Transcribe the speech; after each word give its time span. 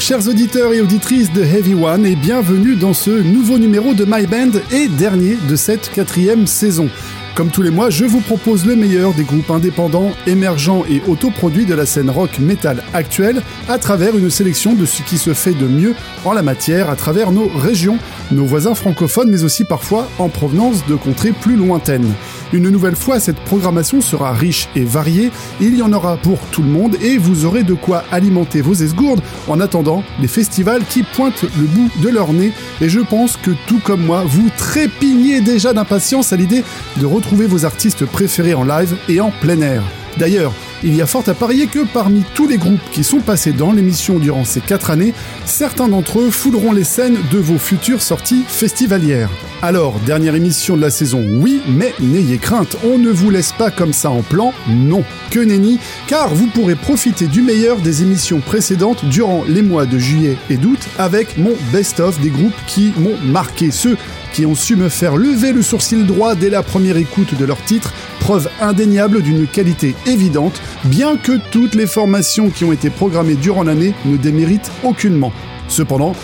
chers 0.00 0.28
auditeurs 0.28 0.72
et 0.72 0.80
auditrices 0.80 1.30
de 1.30 1.42
Heavy 1.42 1.74
One, 1.74 2.06
et 2.06 2.16
bienvenue 2.16 2.74
dans 2.74 2.94
ce 2.94 3.10
nouveau 3.10 3.58
numéro 3.58 3.92
de 3.92 4.06
My 4.06 4.26
Band 4.26 4.58
et 4.72 4.88
dernier 4.88 5.36
de 5.48 5.56
cette 5.56 5.90
quatrième 5.90 6.46
saison. 6.46 6.88
Comme 7.34 7.50
tous 7.50 7.62
les 7.62 7.70
mois, 7.70 7.90
je 7.90 8.04
vous 8.04 8.20
propose 8.20 8.66
le 8.66 8.74
meilleur 8.74 9.14
des 9.14 9.22
groupes 9.22 9.50
indépendants, 9.50 10.10
émergents 10.26 10.84
et 10.90 11.00
autoproduits 11.08 11.64
de 11.64 11.74
la 11.74 11.86
scène 11.86 12.10
rock 12.10 12.38
metal 12.38 12.82
actuelle 12.92 13.40
à 13.68 13.78
travers 13.78 14.16
une 14.16 14.30
sélection 14.30 14.74
de 14.74 14.84
ce 14.84 15.02
qui 15.02 15.16
se 15.16 15.32
fait 15.32 15.54
de 15.54 15.66
mieux 15.66 15.94
en 16.24 16.32
la 16.32 16.42
matière 16.42 16.90
à 16.90 16.96
travers 16.96 17.30
nos 17.30 17.48
régions, 17.48 17.98
nos 18.32 18.44
voisins 18.44 18.74
francophones, 18.74 19.30
mais 19.30 19.44
aussi 19.44 19.64
parfois 19.64 20.08
en 20.18 20.28
provenance 20.28 20.84
de 20.86 20.96
contrées 20.96 21.32
plus 21.32 21.56
lointaines. 21.56 22.12
Une 22.52 22.68
nouvelle 22.68 22.96
fois, 22.96 23.20
cette 23.20 23.38
programmation 23.38 24.00
sera 24.00 24.32
riche 24.32 24.68
et 24.74 24.82
variée, 24.82 25.30
il 25.60 25.76
y 25.76 25.82
en 25.82 25.92
aura 25.92 26.16
pour 26.16 26.38
tout 26.50 26.62
le 26.62 26.68
monde 26.68 26.96
et 27.00 27.16
vous 27.16 27.44
aurez 27.44 27.62
de 27.62 27.74
quoi 27.74 28.02
alimenter 28.10 28.60
vos 28.60 28.74
esgourdes 28.74 29.22
en 29.46 29.60
attendant 29.60 30.02
les 30.20 30.26
festivals 30.26 30.82
qui 30.84 31.04
pointent 31.04 31.42
le 31.42 31.66
bout 31.66 31.90
de 32.02 32.08
leur 32.08 32.32
nez 32.32 32.52
et 32.80 32.88
je 32.88 32.98
pense 32.98 33.36
que 33.36 33.52
tout 33.68 33.78
comme 33.78 34.04
moi, 34.04 34.24
vous 34.26 34.48
trépignez 34.56 35.40
déjà 35.40 35.72
d'impatience 35.72 36.32
à 36.32 36.36
l'idée 36.36 36.64
de 36.96 37.06
retrouver 37.20 37.46
vos 37.46 37.66
artistes 37.66 38.06
préférés 38.06 38.54
en 38.54 38.64
live 38.64 38.96
et 39.08 39.20
en 39.20 39.30
plein 39.30 39.60
air. 39.60 39.82
D'ailleurs, 40.16 40.54
il 40.82 40.94
y 40.94 41.02
a 41.02 41.06
fort 41.06 41.28
à 41.28 41.34
parier 41.34 41.66
que 41.66 41.80
parmi 41.92 42.22
tous 42.34 42.48
les 42.48 42.56
groupes 42.56 42.80
qui 42.92 43.04
sont 43.04 43.20
passés 43.20 43.52
dans 43.52 43.72
l'émission 43.72 44.18
durant 44.18 44.44
ces 44.44 44.60
4 44.60 44.90
années, 44.90 45.14
certains 45.44 45.88
d'entre 45.88 46.20
eux 46.20 46.30
fouleront 46.30 46.72
les 46.72 46.84
scènes 46.84 47.18
de 47.30 47.38
vos 47.38 47.58
futures 47.58 48.02
sorties 48.02 48.44
festivalières. 48.46 49.30
Alors, 49.62 50.00
dernière 50.06 50.34
émission 50.34 50.76
de 50.76 50.80
la 50.80 50.90
saison, 50.90 51.22
oui, 51.28 51.60
mais 51.68 51.92
n'ayez 52.00 52.38
crainte, 52.38 52.76
on 52.82 52.96
ne 52.96 53.10
vous 53.10 53.28
laisse 53.28 53.52
pas 53.52 53.70
comme 53.70 53.92
ça 53.92 54.10
en 54.10 54.22
plan, 54.22 54.54
non, 54.68 55.04
que 55.30 55.40
nenni, 55.40 55.78
car 56.06 56.34
vous 56.34 56.46
pourrez 56.46 56.76
profiter 56.76 57.26
du 57.26 57.42
meilleur 57.42 57.78
des 57.80 58.02
émissions 58.02 58.40
précédentes 58.40 59.04
durant 59.04 59.44
les 59.46 59.62
mois 59.62 59.84
de 59.84 59.98
juillet 59.98 60.38
et 60.48 60.56
d'août 60.56 60.80
avec 60.98 61.36
mon 61.36 61.52
best-of 61.72 62.18
des 62.20 62.30
groupes 62.30 62.54
qui 62.66 62.92
m'ont 62.96 63.18
marqué, 63.22 63.70
ceux 63.70 63.98
qui 64.32 64.46
ont 64.46 64.54
su 64.54 64.76
me 64.76 64.88
faire 64.88 65.16
lever 65.16 65.52
le 65.52 65.62
sourcil 65.62 66.06
droit 66.06 66.34
dès 66.34 66.50
la 66.50 66.62
première 66.62 66.96
écoute 66.96 67.36
de 67.36 67.44
leur 67.44 67.62
titre, 67.64 67.92
preuve 68.20 68.48
indéniable 68.60 69.22
d'une 69.22 69.46
qualité 69.46 69.94
évidente, 70.06 70.60
bien 70.84 71.16
que 71.16 71.38
toutes 71.50 71.74
les 71.74 71.86
formations 71.86 72.50
qui 72.50 72.64
ont 72.64 72.72
été 72.72 72.90
programmées 72.90 73.34
durant 73.34 73.62
l'année 73.62 73.94
ne 74.04 74.16
déméritent 74.16 74.70
aucunement. 74.82 75.32
Cependant, 75.68 76.14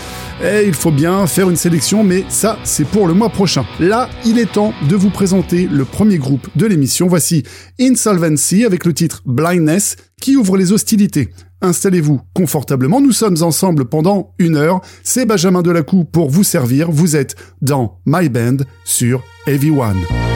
eh, 0.43 0.65
il 0.67 0.73
faut 0.73 0.91
bien 0.91 1.25
faire 1.25 1.49
une 1.49 1.55
sélection, 1.55 2.03
mais 2.03 2.23
ça, 2.29 2.59
c'est 2.63 2.85
pour 2.85 3.07
le 3.07 3.13
mois 3.13 3.29
prochain. 3.29 3.65
Là, 3.79 4.09
il 4.25 4.37
est 4.37 4.51
temps 4.51 4.73
de 4.87 4.95
vous 4.95 5.09
présenter 5.09 5.67
le 5.71 5.85
premier 5.85 6.17
groupe 6.17 6.47
de 6.55 6.65
l'émission. 6.65 7.07
Voici 7.07 7.43
Insolvency 7.79 8.65
avec 8.65 8.85
le 8.85 8.93
titre 8.93 9.23
Blindness 9.25 9.95
qui 10.21 10.35
ouvre 10.35 10.57
les 10.57 10.71
hostilités. 10.71 11.29
Installez-vous 11.61 12.21
confortablement, 12.35 13.01
nous 13.01 13.11
sommes 13.11 13.41
ensemble 13.41 13.85
pendant 13.85 14.33
une 14.37 14.57
heure. 14.57 14.81
C'est 15.03 15.25
Benjamin 15.25 15.63
Delacou 15.63 16.03
pour 16.03 16.29
vous 16.29 16.43
servir. 16.43 16.91
Vous 16.91 17.15
êtes 17.15 17.35
dans 17.61 17.99
My 18.05 18.29
Band 18.29 18.57
sur 18.85 19.23
Heavy 19.47 19.71
One. 19.71 20.26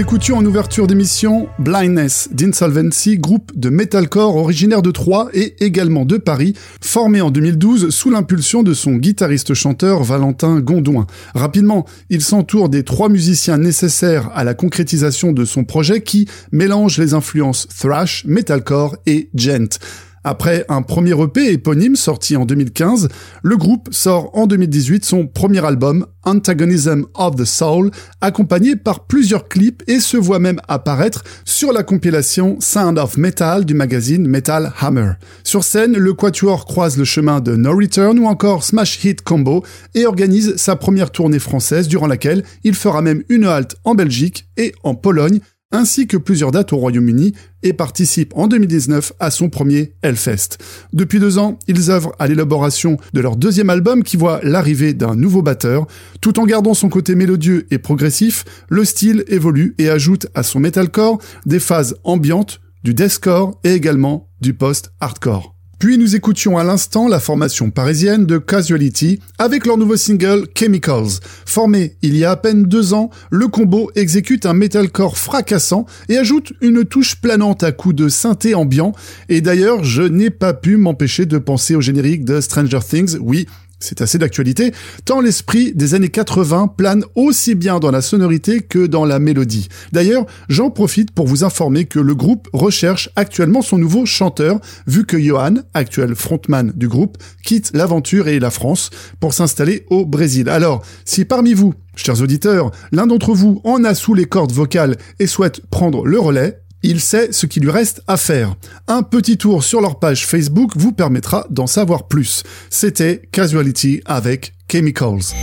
Écoutions 0.00 0.38
en 0.38 0.44
ouverture 0.46 0.86
d'émission 0.86 1.50
Blindness 1.58 2.30
d'Insolvency, 2.32 3.18
groupe 3.18 3.52
de 3.54 3.68
metalcore 3.68 4.36
originaire 4.36 4.80
de 4.80 4.90
Troyes 4.90 5.28
et 5.34 5.62
également 5.62 6.06
de 6.06 6.16
Paris, 6.16 6.54
formé 6.80 7.20
en 7.20 7.30
2012 7.30 7.90
sous 7.90 8.08
l'impulsion 8.08 8.62
de 8.62 8.72
son 8.72 8.94
guitariste-chanteur 8.94 10.02
Valentin 10.02 10.58
Gondouin. 10.60 11.06
Rapidement, 11.34 11.84
il 12.08 12.22
s'entoure 12.22 12.70
des 12.70 12.82
trois 12.82 13.10
musiciens 13.10 13.58
nécessaires 13.58 14.30
à 14.34 14.42
la 14.42 14.54
concrétisation 14.54 15.32
de 15.32 15.44
son 15.44 15.64
projet 15.64 16.00
qui 16.00 16.26
mélange 16.50 16.96
les 16.96 17.12
influences 17.12 17.68
thrash, 17.68 18.24
metalcore 18.24 18.96
et 19.04 19.28
gent. 19.34 19.78
Après 20.22 20.66
un 20.68 20.82
premier 20.82 21.18
EP 21.18 21.50
éponyme 21.50 21.96
sorti 21.96 22.36
en 22.36 22.44
2015, 22.44 23.08
le 23.42 23.56
groupe 23.56 23.88
sort 23.90 24.30
en 24.36 24.46
2018 24.46 25.02
son 25.02 25.26
premier 25.26 25.64
album, 25.64 26.04
Antagonism 26.24 27.06
of 27.14 27.36
the 27.36 27.46
Soul, 27.46 27.90
accompagné 28.20 28.76
par 28.76 29.06
plusieurs 29.06 29.48
clips 29.48 29.82
et 29.86 29.98
se 29.98 30.18
voit 30.18 30.38
même 30.38 30.60
apparaître 30.68 31.24
sur 31.46 31.72
la 31.72 31.82
compilation 31.82 32.58
Sound 32.60 32.98
of 32.98 33.16
Metal 33.16 33.64
du 33.64 33.72
magazine 33.72 34.28
Metal 34.28 34.74
Hammer. 34.80 35.12
Sur 35.42 35.64
scène, 35.64 35.96
le 35.96 36.12
Quatuor 36.12 36.66
croise 36.66 36.98
le 36.98 37.04
chemin 37.04 37.40
de 37.40 37.56
No 37.56 37.74
Return 37.74 38.18
ou 38.18 38.26
encore 38.26 38.62
Smash 38.62 39.02
Hit 39.02 39.22
Combo 39.22 39.64
et 39.94 40.04
organise 40.04 40.54
sa 40.56 40.76
première 40.76 41.12
tournée 41.12 41.38
française 41.38 41.88
durant 41.88 42.06
laquelle 42.06 42.44
il 42.62 42.74
fera 42.74 43.00
même 43.00 43.22
une 43.30 43.46
halte 43.46 43.76
en 43.84 43.94
Belgique 43.94 44.46
et 44.58 44.74
en 44.82 44.94
Pologne 44.94 45.40
ainsi 45.72 46.06
que 46.06 46.16
plusieurs 46.16 46.50
dates 46.50 46.72
au 46.72 46.76
Royaume-Uni 46.76 47.32
et 47.62 47.72
participe 47.72 48.32
en 48.36 48.48
2019 48.48 49.12
à 49.20 49.30
son 49.30 49.48
premier 49.48 49.94
Hellfest. 50.02 50.58
Depuis 50.92 51.20
deux 51.20 51.38
ans, 51.38 51.58
ils 51.68 51.90
œuvrent 51.90 52.14
à 52.18 52.26
l'élaboration 52.26 52.96
de 53.12 53.20
leur 53.20 53.36
deuxième 53.36 53.70
album 53.70 54.02
qui 54.02 54.16
voit 54.16 54.40
l'arrivée 54.42 54.94
d'un 54.94 55.14
nouveau 55.14 55.42
batteur. 55.42 55.86
Tout 56.20 56.40
en 56.40 56.46
gardant 56.46 56.74
son 56.74 56.88
côté 56.88 57.14
mélodieux 57.14 57.66
et 57.70 57.78
progressif, 57.78 58.44
le 58.68 58.84
style 58.84 59.24
évolue 59.28 59.74
et 59.78 59.88
ajoute 59.88 60.26
à 60.34 60.42
son 60.42 60.60
metalcore 60.60 61.18
des 61.46 61.60
phases 61.60 61.96
ambiantes, 62.04 62.60
du 62.82 62.94
deathcore 62.94 63.60
et 63.62 63.74
également 63.74 64.28
du 64.40 64.54
post-hardcore. 64.54 65.59
Puis 65.80 65.96
nous 65.96 66.14
écoutions 66.14 66.58
à 66.58 66.62
l'instant 66.62 67.08
la 67.08 67.18
formation 67.18 67.70
parisienne 67.70 68.26
de 68.26 68.36
Casuality 68.36 69.18
avec 69.38 69.64
leur 69.64 69.78
nouveau 69.78 69.96
single 69.96 70.46
Chemicals. 70.54 71.20
Formé 71.46 71.96
il 72.02 72.18
y 72.18 72.24
a 72.26 72.32
à 72.32 72.36
peine 72.36 72.64
deux 72.64 72.92
ans, 72.92 73.08
le 73.30 73.48
combo 73.48 73.90
exécute 73.94 74.44
un 74.44 74.52
metalcore 74.52 75.16
fracassant 75.16 75.86
et 76.10 76.18
ajoute 76.18 76.52
une 76.60 76.84
touche 76.84 77.16
planante 77.16 77.62
à 77.62 77.72
coups 77.72 77.94
de 77.94 78.10
synthé 78.10 78.54
ambiant. 78.54 78.92
Et 79.30 79.40
d'ailleurs, 79.40 79.82
je 79.82 80.02
n'ai 80.02 80.28
pas 80.28 80.52
pu 80.52 80.76
m'empêcher 80.76 81.24
de 81.24 81.38
penser 81.38 81.74
au 81.74 81.80
générique 81.80 82.26
de 82.26 82.42
Stranger 82.42 82.80
Things. 82.86 83.16
Oui, 83.18 83.46
c'est 83.80 84.02
assez 84.02 84.18
d'actualité, 84.18 84.72
tant 85.04 85.20
l'esprit 85.20 85.72
des 85.74 85.94
années 85.94 86.08
80 86.08 86.74
plane 86.76 87.04
aussi 87.14 87.54
bien 87.54 87.80
dans 87.80 87.90
la 87.90 88.02
sonorité 88.02 88.60
que 88.60 88.86
dans 88.86 89.04
la 89.04 89.18
mélodie. 89.18 89.68
D'ailleurs, 89.92 90.26
j'en 90.48 90.70
profite 90.70 91.10
pour 91.10 91.26
vous 91.26 91.44
informer 91.44 91.86
que 91.86 91.98
le 91.98 92.14
groupe 92.14 92.48
recherche 92.52 93.10
actuellement 93.16 93.62
son 93.62 93.78
nouveau 93.78 94.06
chanteur, 94.06 94.60
vu 94.86 95.04
que 95.04 95.18
Johan, 95.18 95.56
actuel 95.74 96.14
frontman 96.14 96.72
du 96.76 96.88
groupe, 96.88 97.18
quitte 97.42 97.70
l'aventure 97.74 98.28
et 98.28 98.38
la 98.38 98.50
France 98.50 98.90
pour 99.18 99.34
s'installer 99.34 99.86
au 99.90 100.06
Brésil. 100.06 100.48
Alors, 100.48 100.82
si 101.04 101.24
parmi 101.24 101.54
vous, 101.54 101.74
chers 101.96 102.20
auditeurs, 102.20 102.70
l'un 102.92 103.06
d'entre 103.06 103.32
vous 103.32 103.60
en 103.64 103.84
a 103.84 103.94
sous 103.94 104.14
les 104.14 104.26
cordes 104.26 104.52
vocales 104.52 104.96
et 105.18 105.26
souhaite 105.26 105.62
prendre 105.70 106.06
le 106.06 106.18
relais, 106.18 106.60
il 106.82 107.00
sait 107.00 107.32
ce 107.32 107.46
qu'il 107.46 107.62
lui 107.62 107.70
reste 107.70 108.02
à 108.06 108.16
faire. 108.16 108.54
Un 108.88 109.02
petit 109.02 109.36
tour 109.38 109.64
sur 109.64 109.80
leur 109.80 109.98
page 109.98 110.26
Facebook 110.26 110.72
vous 110.76 110.92
permettra 110.92 111.46
d'en 111.50 111.66
savoir 111.66 112.08
plus. 112.08 112.42
C'était 112.70 113.22
Casuality 113.32 114.02
avec 114.04 114.54
Chemicals. 114.70 115.34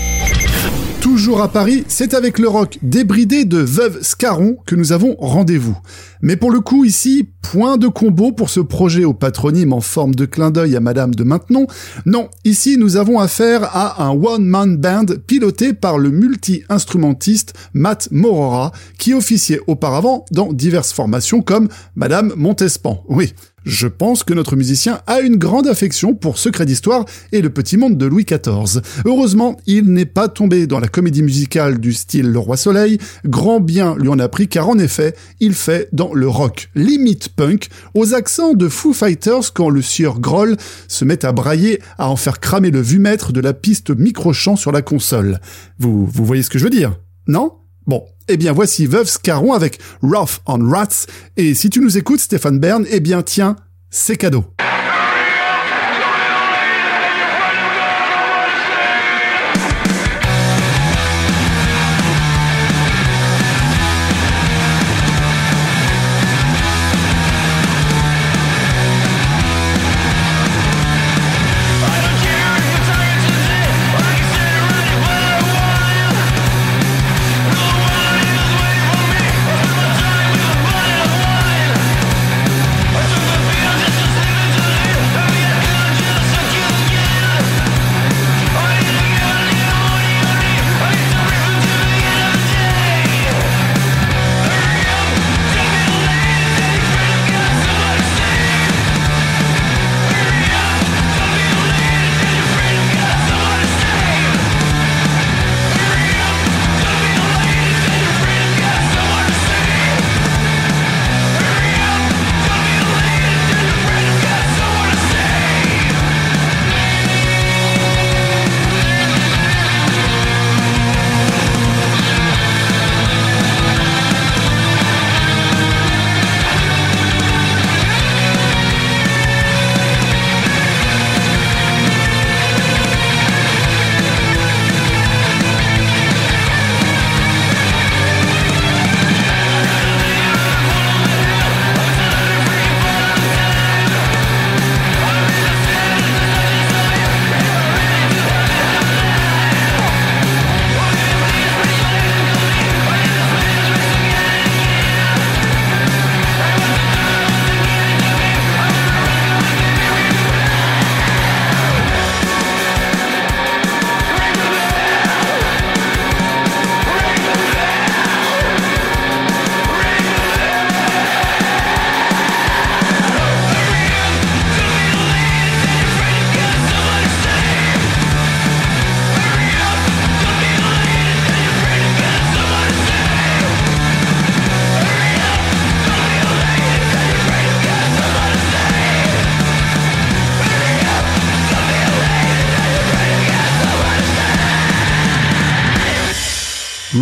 Toujours 1.18 1.42
à 1.42 1.48
Paris, 1.48 1.84
c'est 1.88 2.14
avec 2.14 2.38
le 2.38 2.48
rock 2.48 2.78
débridé 2.84 3.44
de 3.44 3.58
Veuve 3.58 4.04
Scarron 4.04 4.56
que 4.68 4.76
nous 4.76 4.92
avons 4.92 5.16
rendez-vous. 5.18 5.76
Mais 6.22 6.36
pour 6.36 6.52
le 6.52 6.60
coup 6.60 6.86
ici, 6.86 7.28
point 7.42 7.78
de 7.78 7.88
combo 7.88 8.32
pour 8.32 8.52
ce 8.52 8.60
projet 8.60 9.04
au 9.04 9.16
patronyme 9.16 9.74
en 9.74 9.82
forme 9.82 10.14
de 10.14 10.26
clin 10.26 10.52
d'œil 10.52 10.76
à 10.76 10.80
Madame 10.80 11.16
de 11.16 11.24
Maintenon. 11.24 11.66
Non, 12.06 12.30
ici 12.46 12.78
nous 12.78 12.98
avons 12.98 13.20
affaire 13.20 13.64
à 13.76 14.04
un 14.04 14.12
one-man 14.12 14.78
band 14.78 15.06
piloté 15.26 15.74
par 15.74 15.98
le 15.98 16.12
multi-instrumentiste 16.12 17.56
Matt 17.74 18.10
Morora, 18.12 18.72
qui 19.00 19.16
officiait 19.16 19.62
auparavant 19.66 20.24
dans 20.30 20.54
diverses 20.54 20.94
formations 20.94 21.42
comme 21.42 21.68
Madame 21.96 22.32
Montespan. 22.38 23.04
Oui, 23.10 23.34
je 23.68 23.88
pense 23.88 24.24
que 24.24 24.34
notre 24.34 24.56
musicien 24.56 25.02
a 25.08 25.20
une 25.20 25.36
grande 25.36 25.68
affection 25.68 26.16
pour 26.16 26.38
Secret 26.38 26.66
d'Histoire 26.66 27.06
et 27.34 27.42
le 27.42 27.50
petit 27.50 27.76
monde 27.76 27.98
de 27.98 28.06
Louis 28.06 28.24
XIV. 28.24 28.82
Heureusement, 29.06 29.58
il 29.68 29.92
n'est 29.92 30.06
pas 30.06 30.30
tombé 30.30 30.68
dans 30.68 30.80
la 30.80 30.88
comédie 30.88 31.22
musicale 31.22 31.80
du 31.80 31.92
style 31.92 32.32
Le 32.32 32.40
Roi 32.40 32.56
Soleil. 32.56 32.98
Grand 33.26 33.60
bien 33.60 33.96
lui 33.98 34.08
en 34.08 34.20
a 34.20 34.30
pris 34.30 34.48
car 34.48 34.70
en 34.70 34.80
effet, 34.80 35.16
il 35.42 35.54
fait 35.54 35.90
dans 35.92 36.14
le 36.14 36.30
rock, 36.30 36.70
limite 36.76 37.30
punk, 37.30 37.68
aux 37.94 38.14
accents 38.14 38.54
de 38.54 38.70
Foo 38.70 38.94
Fighters 38.94 39.54
quand 39.54 39.70
le 39.70 39.82
sieur 39.82 40.22
Groll 40.22 40.56
se 40.88 41.04
met 41.04 41.26
à 41.26 41.34
brailler, 41.34 41.82
à 41.98 42.10
en 42.10 42.16
faire 42.16 42.40
cramer 42.40 42.72
le 42.72 42.82
vumètre 42.82 43.34
de 43.34 43.42
la 43.42 43.54
piste 43.54 43.90
micro-chant 43.90 44.56
sur 44.56 44.72
la 44.72 44.82
console. 44.82 45.40
Vous, 45.78 46.06
vous 46.06 46.26
voyez 46.26 46.44
ce 46.44 46.50
que 46.50 46.58
je 46.58 46.64
veux 46.64 46.70
dire? 46.70 46.98
Non? 47.28 47.52
Bon, 47.88 48.06
eh 48.28 48.36
bien 48.36 48.52
voici 48.52 48.86
Veuve 48.86 49.08
Scarron 49.08 49.54
avec 49.54 49.80
Rough 50.04 50.42
on 50.46 50.70
Rats, 50.70 51.08
et 51.38 51.54
si 51.54 51.70
tu 51.70 51.80
nous 51.80 51.98
écoutes 51.98 52.20
Stéphane 52.20 52.60
Bern, 52.60 52.86
eh 52.90 53.00
bien 53.00 53.24
tiens, 53.24 53.56
c'est 53.90 54.18
cadeau. 54.18 54.44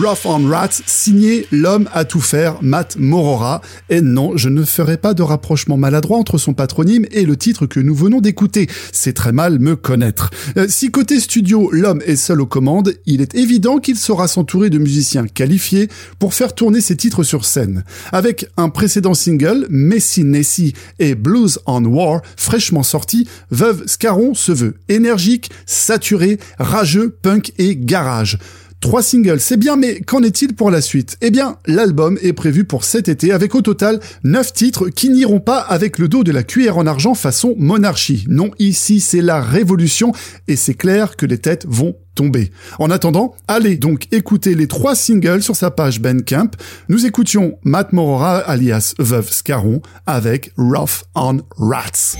Rough 0.05 0.25
on 0.25 0.47
Rats, 0.47 0.81
signé 0.85 1.47
l'homme 1.51 1.89
à 1.91 2.05
tout 2.05 2.21
faire, 2.21 2.57
Matt 2.61 2.95
Morora. 2.99 3.61
Et 3.89 4.01
non, 4.01 4.37
je 4.37 4.49
ne 4.49 4.63
ferai 4.63 4.97
pas 4.97 5.15
de 5.15 5.23
rapprochement 5.23 5.77
maladroit 5.77 6.19
entre 6.19 6.37
son 6.37 6.53
patronyme 6.53 7.07
et 7.09 7.25
le 7.25 7.35
titre 7.35 7.65
que 7.65 7.79
nous 7.79 7.95
venons 7.95 8.21
d'écouter. 8.21 8.67
C'est 8.91 9.13
très 9.13 9.31
mal 9.31 9.57
me 9.57 9.75
connaître. 9.75 10.29
Euh, 10.57 10.67
si 10.69 10.91
côté 10.91 11.19
studio, 11.19 11.71
l'homme 11.71 12.03
est 12.05 12.17
seul 12.17 12.41
aux 12.41 12.45
commandes, 12.45 12.93
il 13.07 13.19
est 13.21 13.33
évident 13.33 13.79
qu'il 13.79 13.97
saura 13.97 14.27
s'entourer 14.27 14.69
de 14.69 14.77
musiciens 14.77 15.25
qualifiés 15.25 15.89
pour 16.19 16.35
faire 16.35 16.53
tourner 16.53 16.81
ses 16.81 16.95
titres 16.95 17.23
sur 17.23 17.43
scène. 17.43 17.83
Avec 18.11 18.47
un 18.57 18.69
précédent 18.69 19.15
single, 19.15 19.65
Messy 19.71 20.23
Nessie 20.23 20.73
et 20.99 21.15
Blues 21.15 21.57
on 21.65 21.83
War, 21.83 22.21
fraîchement 22.37 22.83
sorti, 22.83 23.27
Veuve 23.49 23.87
Scaron 23.87 24.35
se 24.35 24.51
veut 24.51 24.75
énergique, 24.87 25.49
saturé, 25.65 26.37
rageux, 26.59 27.17
punk 27.23 27.53
et 27.57 27.75
garage. 27.75 28.37
Trois 28.85 29.01
singles, 29.01 29.39
c'est 29.39 29.57
bien, 29.57 29.77
mais 29.77 29.99
qu'en 30.01 30.21
est-il 30.21 30.53
pour 30.53 30.69
la 30.69 30.79
suite? 30.79 31.17
Eh 31.21 31.31
bien, 31.31 31.57
l'album 31.65 32.19
est 32.21 32.33
prévu 32.33 32.65
pour 32.65 32.83
cet 32.83 33.09
été 33.09 33.31
avec 33.31 33.55
au 33.55 33.63
total 33.63 33.99
neuf 34.23 34.53
titres 34.53 34.89
qui 34.89 35.09
n'iront 35.09 35.39
pas 35.39 35.57
avec 35.57 35.97
le 35.97 36.07
dos 36.07 36.23
de 36.23 36.31
la 36.31 36.43
cuillère 36.43 36.77
en 36.77 36.85
argent 36.85 37.15
façon 37.15 37.55
monarchie. 37.57 38.25
Non, 38.29 38.51
ici 38.59 38.99
c'est 38.99 39.23
la 39.23 39.41
révolution 39.41 40.11
et 40.47 40.55
c'est 40.55 40.75
clair 40.75 41.15
que 41.15 41.25
les 41.25 41.39
têtes 41.39 41.65
vont 41.67 41.95
tomber. 42.13 42.51
En 42.77 42.91
attendant, 42.91 43.33
allez 43.47 43.77
donc 43.77 44.05
écouter 44.11 44.53
les 44.53 44.67
trois 44.67 44.93
singles 44.93 45.41
sur 45.41 45.55
sa 45.55 45.71
page 45.71 45.99
Bandcamp. 45.99 46.51
Nous 46.87 47.07
écoutions 47.07 47.57
Matt 47.63 47.91
Morora 47.91 48.37
alias 48.37 48.93
Veuve 48.99 49.31
Scaron 49.31 49.81
avec 50.05 50.51
Rough 50.57 51.05
on 51.15 51.39
Rats. 51.57 52.17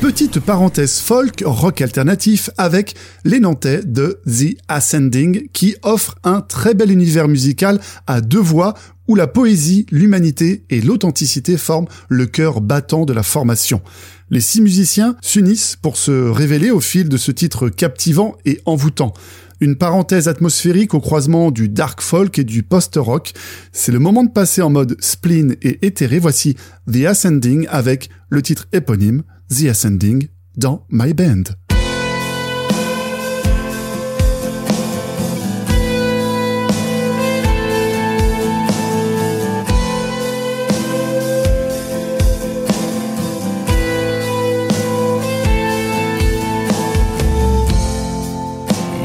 Petite 0.00 0.40
parenthèse 0.40 0.98
folk 0.98 1.42
rock 1.44 1.82
alternatif 1.82 2.48
avec 2.56 2.94
les 3.24 3.38
Nantais 3.38 3.82
de 3.84 4.18
The 4.26 4.56
Ascending 4.66 5.48
qui 5.52 5.76
offre 5.82 6.14
un 6.24 6.40
très 6.40 6.72
bel 6.72 6.90
univers 6.90 7.28
musical 7.28 7.78
à 8.06 8.22
deux 8.22 8.40
voix 8.40 8.72
où 9.08 9.14
la 9.14 9.26
poésie, 9.26 9.84
l'humanité 9.90 10.64
et 10.70 10.80
l'authenticité 10.80 11.58
forment 11.58 11.88
le 12.08 12.24
cœur 12.24 12.62
battant 12.62 13.04
de 13.04 13.12
la 13.12 13.22
formation. 13.22 13.82
Les 14.30 14.40
six 14.40 14.62
musiciens 14.62 15.16
s'unissent 15.20 15.76
pour 15.76 15.98
se 15.98 16.30
révéler 16.30 16.70
au 16.70 16.80
fil 16.80 17.10
de 17.10 17.18
ce 17.18 17.30
titre 17.30 17.68
captivant 17.68 18.38
et 18.46 18.58
envoûtant. 18.64 19.12
Une 19.60 19.76
parenthèse 19.76 20.28
atmosphérique 20.28 20.94
au 20.94 21.00
croisement 21.00 21.50
du 21.50 21.68
dark 21.68 22.00
folk 22.00 22.38
et 22.38 22.44
du 22.44 22.62
post-rock. 22.62 23.32
C'est 23.72 23.92
le 23.92 23.98
moment 23.98 24.24
de 24.24 24.30
passer 24.30 24.62
en 24.62 24.70
mode 24.70 24.96
spleen 25.00 25.56
et 25.60 25.84
éthéré. 25.84 26.18
Voici 26.18 26.56
The 26.90 27.04
Ascending 27.04 27.66
avec 27.68 28.08
le 28.30 28.40
titre 28.40 28.66
éponyme 28.72 29.24
The 29.52 29.68
Ascending 29.68 30.28
dans 30.56 30.84
My 30.90 31.12
Band. 31.12 31.56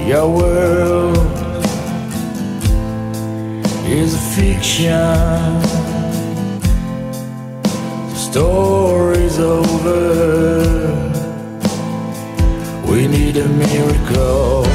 Your 0.07 0.29
world 0.29 1.17
is 3.87 4.13
a 4.13 4.19
fiction. 4.19 5.74
Story's 8.35 9.39
over. 9.39 10.91
We 12.85 13.07
need 13.07 13.37
a 13.37 13.47
miracle. 13.47 14.65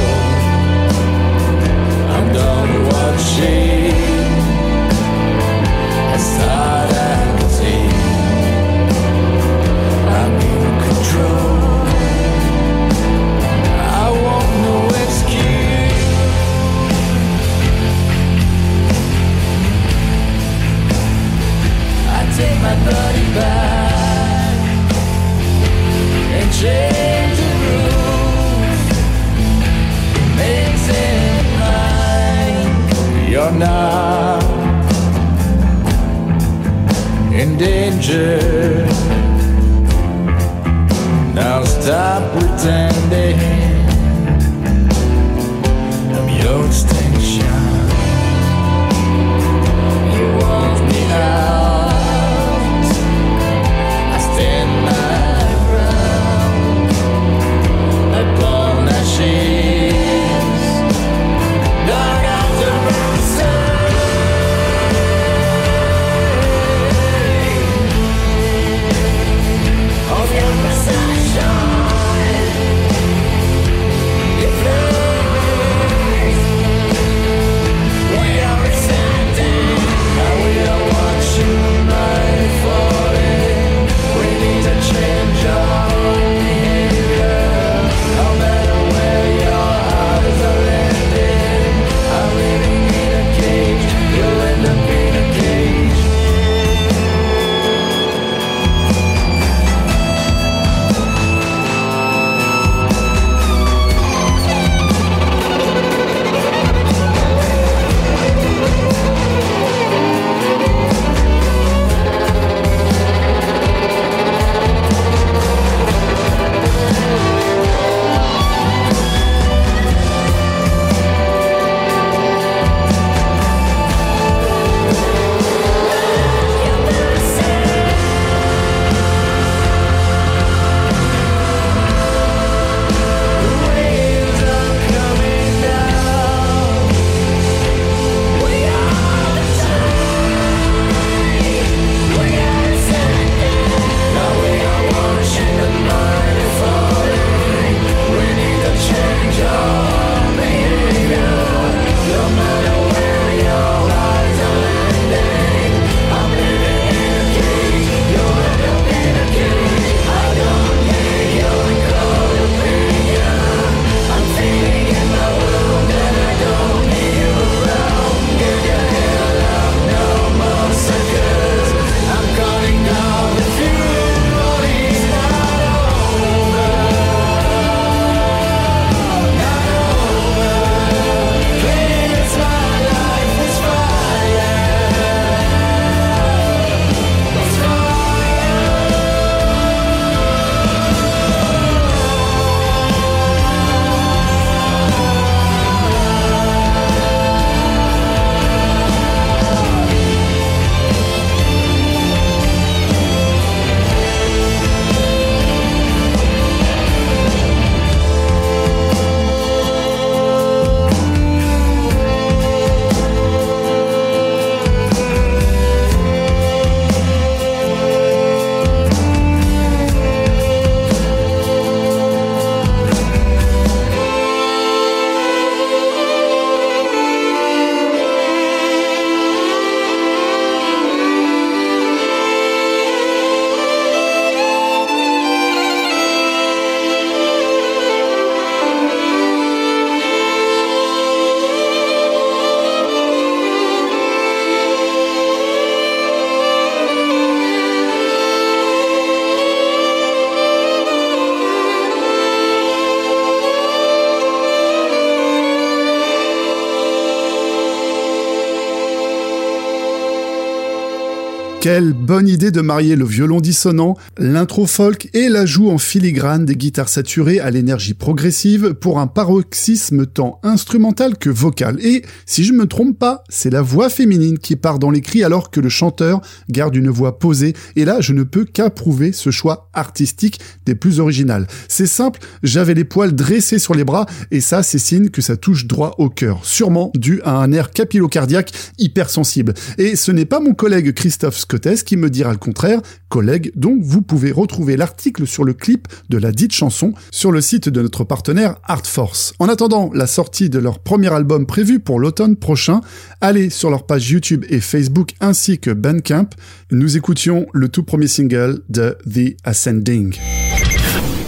Quelle 261.61 261.93
bonne 261.93 262.27
idée 262.27 262.49
de 262.49 262.59
marier 262.59 262.95
le 262.95 263.05
violon 263.05 263.39
dissonant, 263.39 263.95
l'intro 264.17 264.65
folk 264.65 265.09
et 265.13 265.29
l'ajout 265.29 265.69
en 265.69 265.77
filigrane 265.77 266.43
des 266.43 266.55
guitares 266.55 266.89
saturées 266.89 267.39
à 267.39 267.51
l'énergie 267.51 267.93
progressive 267.93 268.73
pour 268.73 268.97
un 268.97 269.05
paroxysme 269.05 270.07
tant 270.07 270.39
instrumental 270.41 271.19
que 271.19 271.29
vocal. 271.29 271.77
Et, 271.85 272.03
si 272.25 272.45
je 272.45 272.53
me 272.53 272.65
trompe 272.65 272.97
pas, 272.97 273.23
c'est 273.29 273.51
la 273.51 273.61
voix 273.61 273.89
féminine 273.89 274.39
qui 274.39 274.55
part 274.55 274.79
dans 274.79 274.89
les 274.89 275.01
cris 275.01 275.23
alors 275.23 275.51
que 275.51 275.59
le 275.59 275.69
chanteur 275.69 276.21
garde 276.49 276.75
une 276.75 276.89
voix 276.89 277.19
posée. 277.19 277.53
Et 277.75 277.85
là, 277.85 278.01
je 278.01 278.13
ne 278.13 278.23
peux 278.23 278.43
qu'approuver 278.43 279.11
ce 279.11 279.29
choix 279.29 279.69
artistique 279.73 280.39
des 280.65 280.73
plus 280.73 280.99
originales. 280.99 281.45
C'est 281.67 281.85
simple, 281.85 282.21
j'avais 282.41 282.73
les 282.73 282.85
poils 282.85 283.13
dressés 283.13 283.59
sur 283.59 283.75
les 283.75 283.83
bras 283.83 284.07
et 284.31 284.41
ça, 284.41 284.63
c'est 284.63 284.79
signe 284.79 285.09
que 285.09 285.21
ça 285.21 285.37
touche 285.37 285.67
droit 285.67 285.93
au 285.99 286.09
cœur. 286.09 286.43
Sûrement 286.43 286.91
dû 286.95 287.21
à 287.23 287.35
un 287.37 287.51
air 287.51 287.69
capillocardiaque 287.69 288.51
hypersensible. 288.79 289.53
Et 289.77 289.95
ce 289.95 290.11
n'est 290.11 290.25
pas 290.25 290.39
mon 290.39 290.55
collègue 290.55 290.93
Christophe 290.93 291.37
qui 291.57 291.97
me 291.97 292.09
dira 292.09 292.31
le 292.31 292.37
contraire, 292.37 292.81
collègue, 293.09 293.51
donc 293.55 293.81
vous 293.81 294.01
pouvez 294.01 294.31
retrouver 294.31 294.77
l'article 294.77 295.27
sur 295.27 295.43
le 295.43 295.53
clip 295.53 295.87
de 296.09 296.17
la 296.17 296.31
dite 296.31 296.53
chanson 296.53 296.93
sur 297.11 297.31
le 297.31 297.41
site 297.41 297.69
de 297.69 297.81
notre 297.81 298.03
partenaire 298.03 298.55
Artforce. 298.63 299.33
En 299.39 299.49
attendant 299.49 299.91
la 299.93 300.07
sortie 300.07 300.49
de 300.49 300.59
leur 300.59 300.79
premier 300.79 301.11
album 301.13 301.45
prévu 301.45 301.79
pour 301.79 301.99
l'automne 301.99 302.35
prochain, 302.35 302.81
allez 303.19 303.49
sur 303.49 303.69
leur 303.69 303.85
page 303.85 304.09
YouTube 304.09 304.45
et 304.49 304.59
Facebook 304.59 305.11
ainsi 305.19 305.59
que 305.59 305.71
Bandcamp. 305.71 306.29
Nous 306.71 306.97
écoutions 306.97 307.47
le 307.53 307.69
tout 307.69 307.83
premier 307.83 308.07
single 308.07 308.61
de 308.69 308.97
The 309.09 309.35
Ascending 309.43 310.15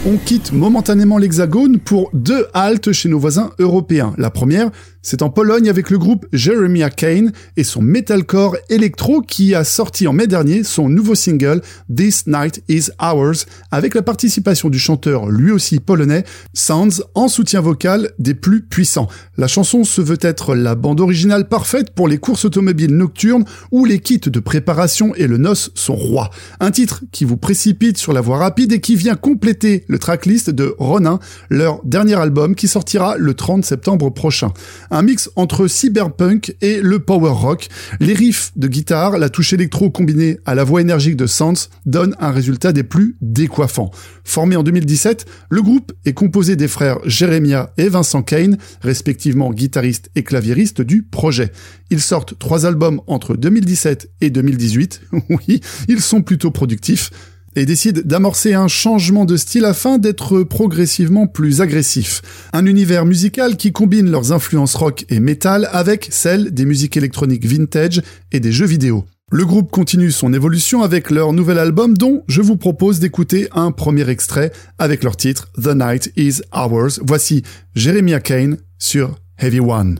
on 0.06 0.18
quitte 0.18 0.52
momentanément 0.52 1.16
l'Hexagone 1.16 1.78
pour 1.78 2.10
deux 2.12 2.46
haltes 2.52 2.92
chez 2.92 3.08
nos 3.08 3.18
voisins 3.18 3.52
européens. 3.58 4.12
La 4.18 4.30
première, 4.30 4.70
c'est 5.04 5.20
en 5.20 5.28
Pologne 5.28 5.68
avec 5.68 5.90
le 5.90 5.98
groupe 5.98 6.24
Jeremiah 6.32 6.88
Kane 6.88 7.32
et 7.58 7.62
son 7.62 7.82
metalcore 7.82 8.56
électro 8.70 9.20
qui 9.20 9.54
a 9.54 9.62
sorti 9.62 10.08
en 10.08 10.14
mai 10.14 10.26
dernier 10.26 10.64
son 10.64 10.88
nouveau 10.88 11.14
single 11.14 11.60
This 11.94 12.26
Night 12.26 12.64
Is 12.70 12.88
Ours 12.98 13.44
avec 13.70 13.94
la 13.94 14.00
participation 14.00 14.70
du 14.70 14.78
chanteur 14.78 15.28
lui 15.28 15.52
aussi 15.52 15.78
polonais 15.78 16.24
Sounds 16.54 17.02
en 17.14 17.28
soutien 17.28 17.60
vocal 17.60 18.12
des 18.18 18.32
plus 18.32 18.62
puissants. 18.62 19.08
La 19.36 19.46
chanson 19.46 19.84
se 19.84 20.00
veut 20.00 20.18
être 20.22 20.54
la 20.54 20.74
bande 20.74 21.02
originale 21.02 21.48
parfaite 21.48 21.90
pour 21.90 22.08
les 22.08 22.16
courses 22.16 22.46
automobiles 22.46 22.96
nocturnes 22.96 23.44
où 23.72 23.84
les 23.84 23.98
kits 23.98 24.18
de 24.18 24.40
préparation 24.40 25.14
et 25.16 25.26
le 25.26 25.36
noce 25.36 25.70
sont 25.74 25.96
rois. 25.96 26.30
Un 26.60 26.70
titre 26.70 27.02
qui 27.12 27.26
vous 27.26 27.36
précipite 27.36 27.98
sur 27.98 28.14
la 28.14 28.22
voie 28.22 28.38
rapide 28.38 28.72
et 28.72 28.80
qui 28.80 28.96
vient 28.96 29.16
compléter 29.16 29.84
le 29.86 29.98
tracklist 29.98 30.48
de 30.48 30.74
Ronin, 30.78 31.18
leur 31.50 31.84
dernier 31.84 32.14
album 32.14 32.54
qui 32.54 32.68
sortira 32.68 33.18
le 33.18 33.34
30 33.34 33.66
septembre 33.66 34.08
prochain 34.08 34.50
un 34.94 35.02
mix 35.02 35.28
entre 35.34 35.66
cyberpunk 35.66 36.54
et 36.60 36.80
le 36.80 37.00
power 37.00 37.30
rock. 37.30 37.68
Les 37.98 38.14
riffs 38.14 38.52
de 38.54 38.68
guitare, 38.68 39.18
la 39.18 39.28
touche 39.28 39.52
électro 39.52 39.90
combinée 39.90 40.38
à 40.46 40.54
la 40.54 40.62
voix 40.62 40.80
énergique 40.80 41.16
de 41.16 41.26
Sans 41.26 41.68
donnent 41.84 42.14
un 42.20 42.30
résultat 42.30 42.72
des 42.72 42.84
plus 42.84 43.16
décoiffants. 43.20 43.90
Formé 44.22 44.54
en 44.54 44.62
2017, 44.62 45.26
le 45.50 45.62
groupe 45.62 45.92
est 46.04 46.12
composé 46.12 46.54
des 46.54 46.68
frères 46.68 46.98
Jeremiah 47.04 47.72
et 47.76 47.88
Vincent 47.88 48.22
Kane, 48.22 48.56
respectivement 48.82 49.52
guitaristes 49.52 50.10
et 50.14 50.22
claviéristes 50.22 50.80
du 50.80 51.02
projet. 51.02 51.50
Ils 51.90 52.00
sortent 52.00 52.38
trois 52.38 52.64
albums 52.64 53.00
entre 53.08 53.36
2017 53.36 54.12
et 54.20 54.30
2018. 54.30 55.00
oui, 55.28 55.60
ils 55.88 56.00
sont 56.00 56.22
plutôt 56.22 56.52
productifs 56.52 57.10
et 57.56 57.66
décide 57.66 58.06
d'amorcer 58.06 58.54
un 58.54 58.68
changement 58.68 59.24
de 59.24 59.36
style 59.36 59.64
afin 59.64 59.98
d'être 59.98 60.42
progressivement 60.42 61.26
plus 61.26 61.60
agressif. 61.60 62.22
Un 62.52 62.66
univers 62.66 63.04
musical 63.04 63.56
qui 63.56 63.72
combine 63.72 64.10
leurs 64.10 64.32
influences 64.32 64.74
rock 64.74 65.04
et 65.08 65.20
metal 65.20 65.68
avec 65.72 66.08
celles 66.10 66.52
des 66.52 66.64
musiques 66.64 66.96
électroniques 66.96 67.46
vintage 67.46 68.02
et 68.32 68.40
des 68.40 68.52
jeux 68.52 68.66
vidéo. 68.66 69.04
Le 69.30 69.46
groupe 69.46 69.70
continue 69.70 70.10
son 70.10 70.32
évolution 70.32 70.82
avec 70.82 71.10
leur 71.10 71.32
nouvel 71.32 71.58
album 71.58 71.96
dont 71.96 72.22
je 72.28 72.42
vous 72.42 72.56
propose 72.56 73.00
d'écouter 73.00 73.48
un 73.52 73.72
premier 73.72 74.08
extrait 74.08 74.52
avec 74.78 75.02
leur 75.02 75.16
titre 75.16 75.48
The 75.60 75.74
Night 75.74 76.12
Is 76.16 76.42
Ours. 76.54 77.00
Voici 77.02 77.42
Jeremiah 77.74 78.20
Kane 78.20 78.58
sur 78.78 79.18
Heavy 79.38 79.60
One. 79.60 79.98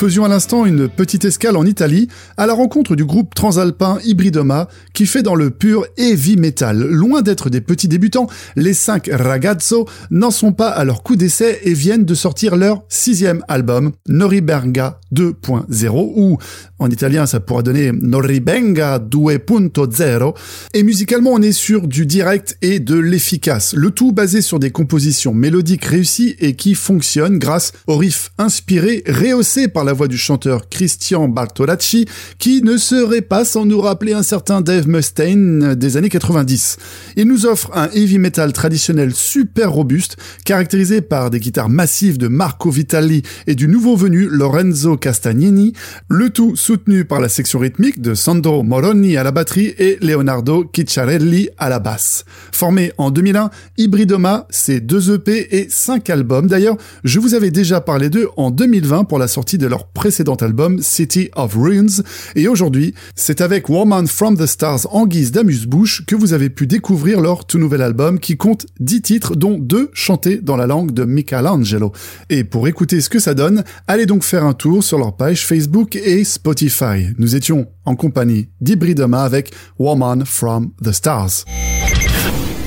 Faisions 0.00 0.24
à 0.24 0.28
l'instant 0.28 0.64
une 0.64 0.88
petite 0.88 1.26
escale 1.26 1.58
en 1.58 1.66
Italie 1.66 2.08
à 2.38 2.46
la 2.46 2.54
rencontre 2.54 2.96
du 2.96 3.04
groupe 3.04 3.34
transalpin 3.34 3.98
Hybridoma 4.02 4.66
qui 4.94 5.04
fait 5.04 5.22
dans 5.22 5.34
le 5.34 5.50
pur 5.50 5.84
heavy 5.98 6.38
metal. 6.38 6.78
Loin 6.78 7.20
d'être 7.20 7.50
des 7.50 7.60
petits 7.60 7.86
débutants, 7.86 8.26
les 8.56 8.72
cinq 8.72 9.10
ragazzo 9.12 9.86
n'en 10.10 10.30
sont 10.30 10.52
pas 10.52 10.70
à 10.70 10.84
leur 10.84 11.02
coup 11.02 11.16
d'essai 11.16 11.60
et 11.64 11.74
viennent 11.74 12.06
de 12.06 12.14
sortir 12.14 12.56
leur 12.56 12.82
sixième 12.88 13.44
album, 13.46 13.92
Noribenga 14.08 15.00
2.0 15.14 16.12
ou 16.16 16.38
en 16.78 16.88
italien 16.88 17.26
ça 17.26 17.40
pourrait 17.40 17.62
donner 17.62 17.92
Noribenga 17.92 19.00
2.0 19.00 20.34
et 20.72 20.82
musicalement 20.82 21.32
on 21.32 21.42
est 21.42 21.52
sur 21.52 21.86
du 21.86 22.06
direct 22.06 22.56
et 22.62 22.80
de 22.80 22.94
l'efficace. 22.94 23.74
Le 23.74 23.90
tout 23.90 24.12
basé 24.12 24.40
sur 24.40 24.60
des 24.60 24.70
compositions 24.70 25.34
mélodiques 25.34 25.84
réussies 25.84 26.36
et 26.38 26.56
qui 26.56 26.74
fonctionnent 26.74 27.38
grâce 27.38 27.72
aux 27.86 27.98
riffs 27.98 28.30
inspirés 28.38 29.04
rehaussés 29.06 29.68
par 29.68 29.84
la 29.84 29.89
voix 29.92 30.08
du 30.08 30.18
chanteur 30.18 30.68
Christian 30.68 31.28
Bartolacci, 31.28 32.06
qui 32.38 32.62
ne 32.62 32.76
serait 32.76 33.20
pas 33.20 33.44
sans 33.44 33.64
nous 33.64 33.80
rappeler 33.80 34.12
un 34.12 34.22
certain 34.22 34.60
Dave 34.60 34.88
Mustaine 34.88 35.74
des 35.74 35.96
années 35.96 36.08
90. 36.08 36.76
Il 37.16 37.26
nous 37.26 37.46
offre 37.46 37.70
un 37.74 37.88
heavy 37.90 38.18
metal 38.18 38.52
traditionnel 38.52 39.14
super 39.14 39.72
robuste, 39.72 40.16
caractérisé 40.44 41.00
par 41.00 41.30
des 41.30 41.40
guitares 41.40 41.68
massives 41.68 42.18
de 42.18 42.28
Marco 42.28 42.70
Vitali 42.70 43.22
et 43.46 43.54
du 43.54 43.68
nouveau 43.68 43.96
venu 43.96 44.28
Lorenzo 44.30 44.96
Castagnini, 44.96 45.72
le 46.08 46.30
tout 46.30 46.56
soutenu 46.56 47.04
par 47.04 47.20
la 47.20 47.28
section 47.28 47.58
rythmique 47.58 48.00
de 48.00 48.14
Sandro 48.14 48.62
Moroni 48.62 49.16
à 49.16 49.24
la 49.24 49.32
batterie 49.32 49.74
et 49.78 49.98
Leonardo 50.00 50.64
Cicciarelli 50.74 51.50
à 51.58 51.68
la 51.68 51.78
basse. 51.78 52.24
Formé 52.52 52.92
en 52.98 53.10
2001, 53.10 53.50
Hybridoma, 53.78 54.46
c'est 54.50 54.80
deux 54.80 55.14
EP 55.14 55.56
et 55.56 55.68
cinq 55.70 56.10
albums. 56.10 56.46
D'ailleurs, 56.46 56.76
je 57.04 57.18
vous 57.18 57.34
avais 57.34 57.50
déjà 57.50 57.80
parlé 57.80 58.10
d'eux 58.10 58.28
en 58.36 58.50
2020 58.50 59.04
pour 59.04 59.18
la 59.18 59.28
sortie 59.28 59.58
de 59.58 59.66
leur 59.66 59.79
précédent 59.88 60.36
album 60.36 60.80
City 60.80 61.30
of 61.34 61.54
Ruins, 61.54 62.02
et 62.34 62.48
aujourd'hui, 62.48 62.94
c'est 63.14 63.40
avec 63.40 63.68
Woman 63.68 64.06
from 64.06 64.36
the 64.36 64.46
Stars 64.46 64.86
en 64.94 65.06
guise 65.06 65.32
d'amuse-bouche 65.32 66.04
que 66.06 66.16
vous 66.16 66.32
avez 66.32 66.50
pu 66.50 66.66
découvrir 66.66 67.20
leur 67.20 67.44
tout 67.44 67.58
nouvel 67.58 67.82
album 67.82 68.18
qui 68.18 68.36
compte 68.36 68.66
10 68.80 69.02
titres 69.02 69.36
dont 69.36 69.58
deux 69.58 69.90
chantés 69.92 70.38
dans 70.38 70.56
la 70.56 70.66
langue 70.66 70.92
de 70.92 71.04
Michelangelo. 71.04 71.92
Et 72.28 72.44
pour 72.44 72.68
écouter 72.68 73.00
ce 73.00 73.08
que 73.08 73.18
ça 73.18 73.34
donne, 73.34 73.64
allez 73.86 74.06
donc 74.06 74.24
faire 74.24 74.44
un 74.44 74.54
tour 74.54 74.82
sur 74.82 74.98
leur 74.98 75.16
page 75.16 75.46
Facebook 75.46 75.96
et 75.96 76.24
Spotify. 76.24 77.08
Nous 77.18 77.36
étions 77.36 77.66
en 77.84 77.96
compagnie 77.96 78.48
d'Hybridoma 78.60 79.22
avec 79.22 79.52
Woman 79.78 80.24
from 80.24 80.72
the 80.82 80.92
Stars. 80.92 81.44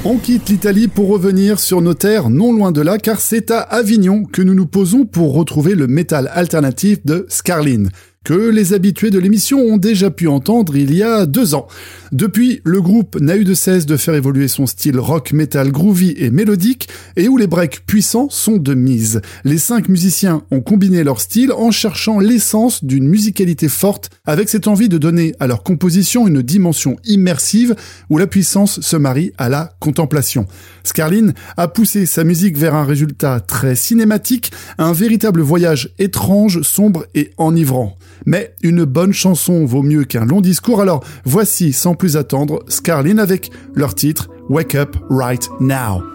On 0.06 0.18
quitte 0.18 0.50
l'Italie 0.50 0.90
pour 0.90 1.08
revenir 1.08 1.62
sur 1.62 1.82
nos 1.82 1.94
terres 1.94 2.30
non 2.30 2.52
loin 2.52 2.74
de 2.74 2.82
là 2.82 2.98
car 2.98 3.22
c'est 3.22 3.52
à 3.52 3.62
Avignon 3.62 4.26
que 4.26 4.42
nous 4.42 4.54
nous 4.54 4.66
posons 4.66 5.06
pour 5.06 5.34
retrouver 5.34 5.76
le 5.76 5.88
métal 5.88 6.30
alternatif 6.34 7.06
de 7.06 7.26
Scarlin. 7.30 7.86
Que 8.24 8.34
les 8.34 8.74
habitués 8.74 9.12
de 9.12 9.20
l'émission 9.20 9.60
ont 9.60 9.78
déjà 9.78 10.10
pu 10.10 10.28
entendre 10.28 10.76
il 10.76 10.96
y 10.96 11.04
a 11.04 11.26
deux 11.26 11.56
ans. 11.56 11.68
Depuis, 12.12 12.62
le 12.64 12.82
groupe 12.82 13.20
n'a 13.20 13.36
eu 13.36 13.44
de 13.44 13.54
cesse 13.54 13.86
de 13.86 13.98
faire 13.98 14.14
évoluer 14.14 14.48
son 14.48 14.66
style 14.66 15.00
rock, 15.00 15.34
metal, 15.34 15.72
groovy 15.72 16.14
et 16.18 16.30
mélodique, 16.30 16.88
et 17.16 17.28
où 17.28 17.38
les 17.38 17.48
breaks 17.48 17.86
puissants 17.86 18.30
sont 18.30 18.58
de 18.58 18.74
mise. 18.74 19.22
Les 19.44 19.58
cinq 19.58 19.90
musiciens 19.90 20.44
ont 20.52 20.62
combiné 20.62 21.04
leur 21.04 21.20
style 21.20 21.52
en 21.52 21.72
cherchant 21.72 22.20
l'essence 22.20 22.84
d'une 22.84 23.08
musicalité 23.08 23.68
forte, 23.68 24.10
avec 24.26 24.50
cette 24.50 24.68
envie 24.68 24.90
de 24.90 24.98
donner 24.98 25.34
à 25.40 25.48
leur 25.48 25.64
composition 25.64 26.28
une 26.28 26.42
dimension 26.42 26.98
immersive 27.06 27.76
où 28.10 28.18
la 28.18 28.28
puissance 28.28 28.80
se 28.82 28.96
marie 28.96 29.32
à 29.38 29.50
la 29.50 29.74
contemplation. 29.80 30.48
Scarlin 30.84 31.34
a 31.58 31.68
poussé 31.68 32.06
sa 32.06 32.24
musique 32.24 32.58
vers 32.58 32.76
un 32.76 32.86
résultat 32.86 33.40
très 33.40 33.76
cinématique, 33.76 34.52
un 34.78 34.94
véritable 34.94 35.42
voyage 35.42 35.94
étrange, 36.00 36.62
sombre 36.62 37.06
et 37.16 37.32
enivrant. 37.38 37.98
Mais 38.26 38.54
une 38.62 38.86
bonne 38.86 39.14
chanson 39.14 39.66
vaut 39.66 39.84
mieux 39.84 40.04
qu'un 40.04 40.26
long 40.26 40.42
discours, 40.42 40.82
alors 40.82 41.04
voici 41.26 41.74
sans 41.74 41.96
plus 41.96 42.18
attendre 42.18 42.64
Scarlin 42.68 43.18
avec 43.18 43.52
leur 43.74 43.96
titre 43.96 44.30
Wake 44.50 44.76
Up 44.76 44.96
Right 45.10 45.50
Now. 45.60 46.13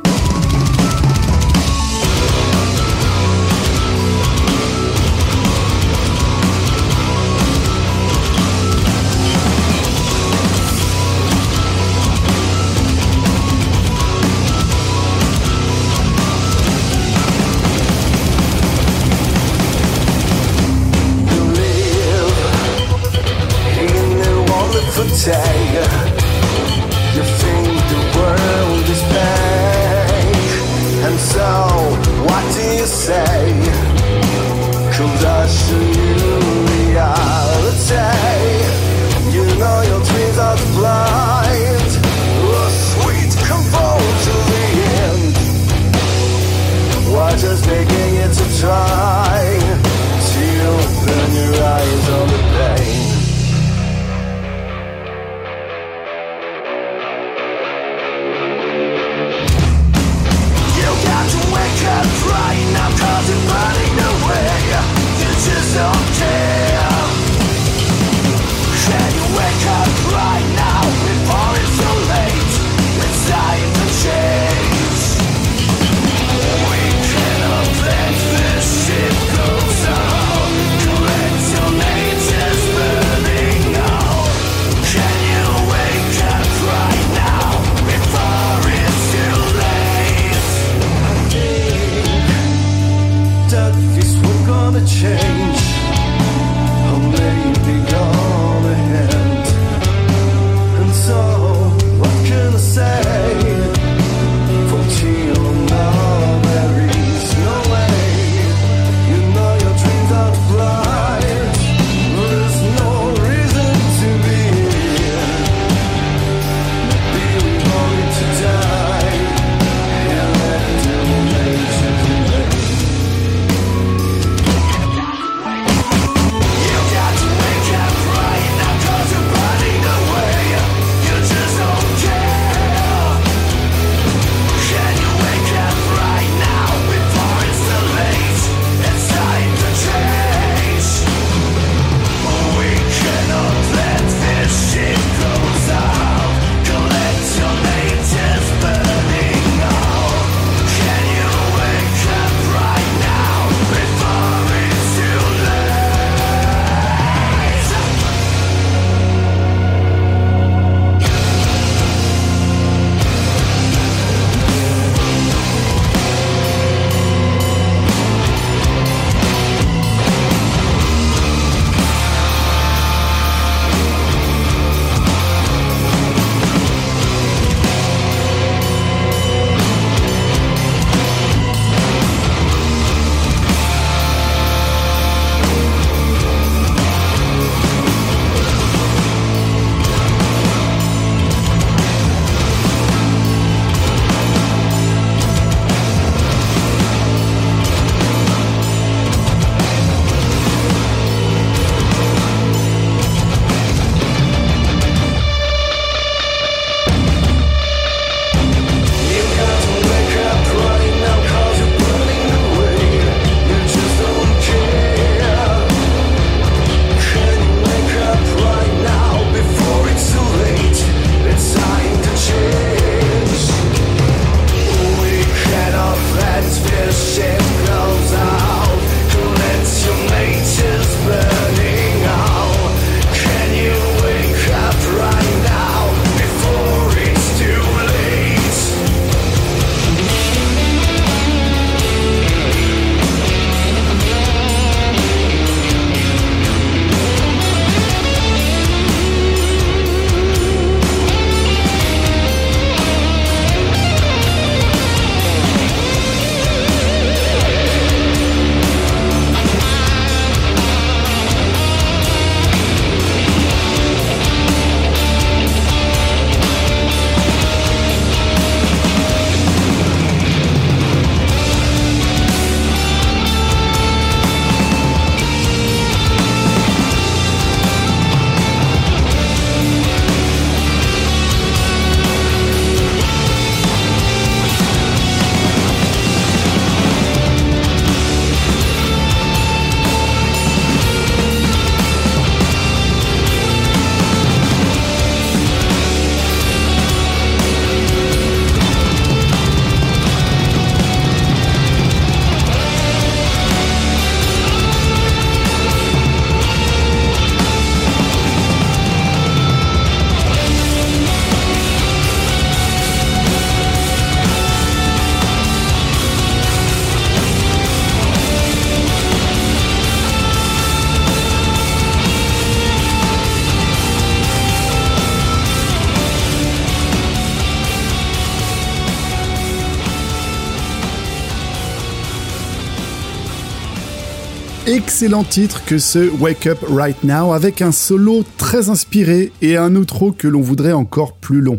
Excellent 334.70 335.24
titre 335.24 335.64
que 335.64 335.78
ce 335.78 336.10
Wake 336.20 336.46
Up 336.46 336.58
Right 336.68 337.02
Now 337.02 337.32
avec 337.32 337.62
un 337.62 337.72
solo 337.72 338.22
très 338.36 338.68
inspiré 338.68 339.32
et 339.40 339.56
un 339.56 339.74
outro 339.74 340.12
que 340.12 340.28
l'on 340.28 340.42
voudrait 340.42 340.74
encore 340.74 341.14
plus 341.14 341.40
long. 341.40 341.58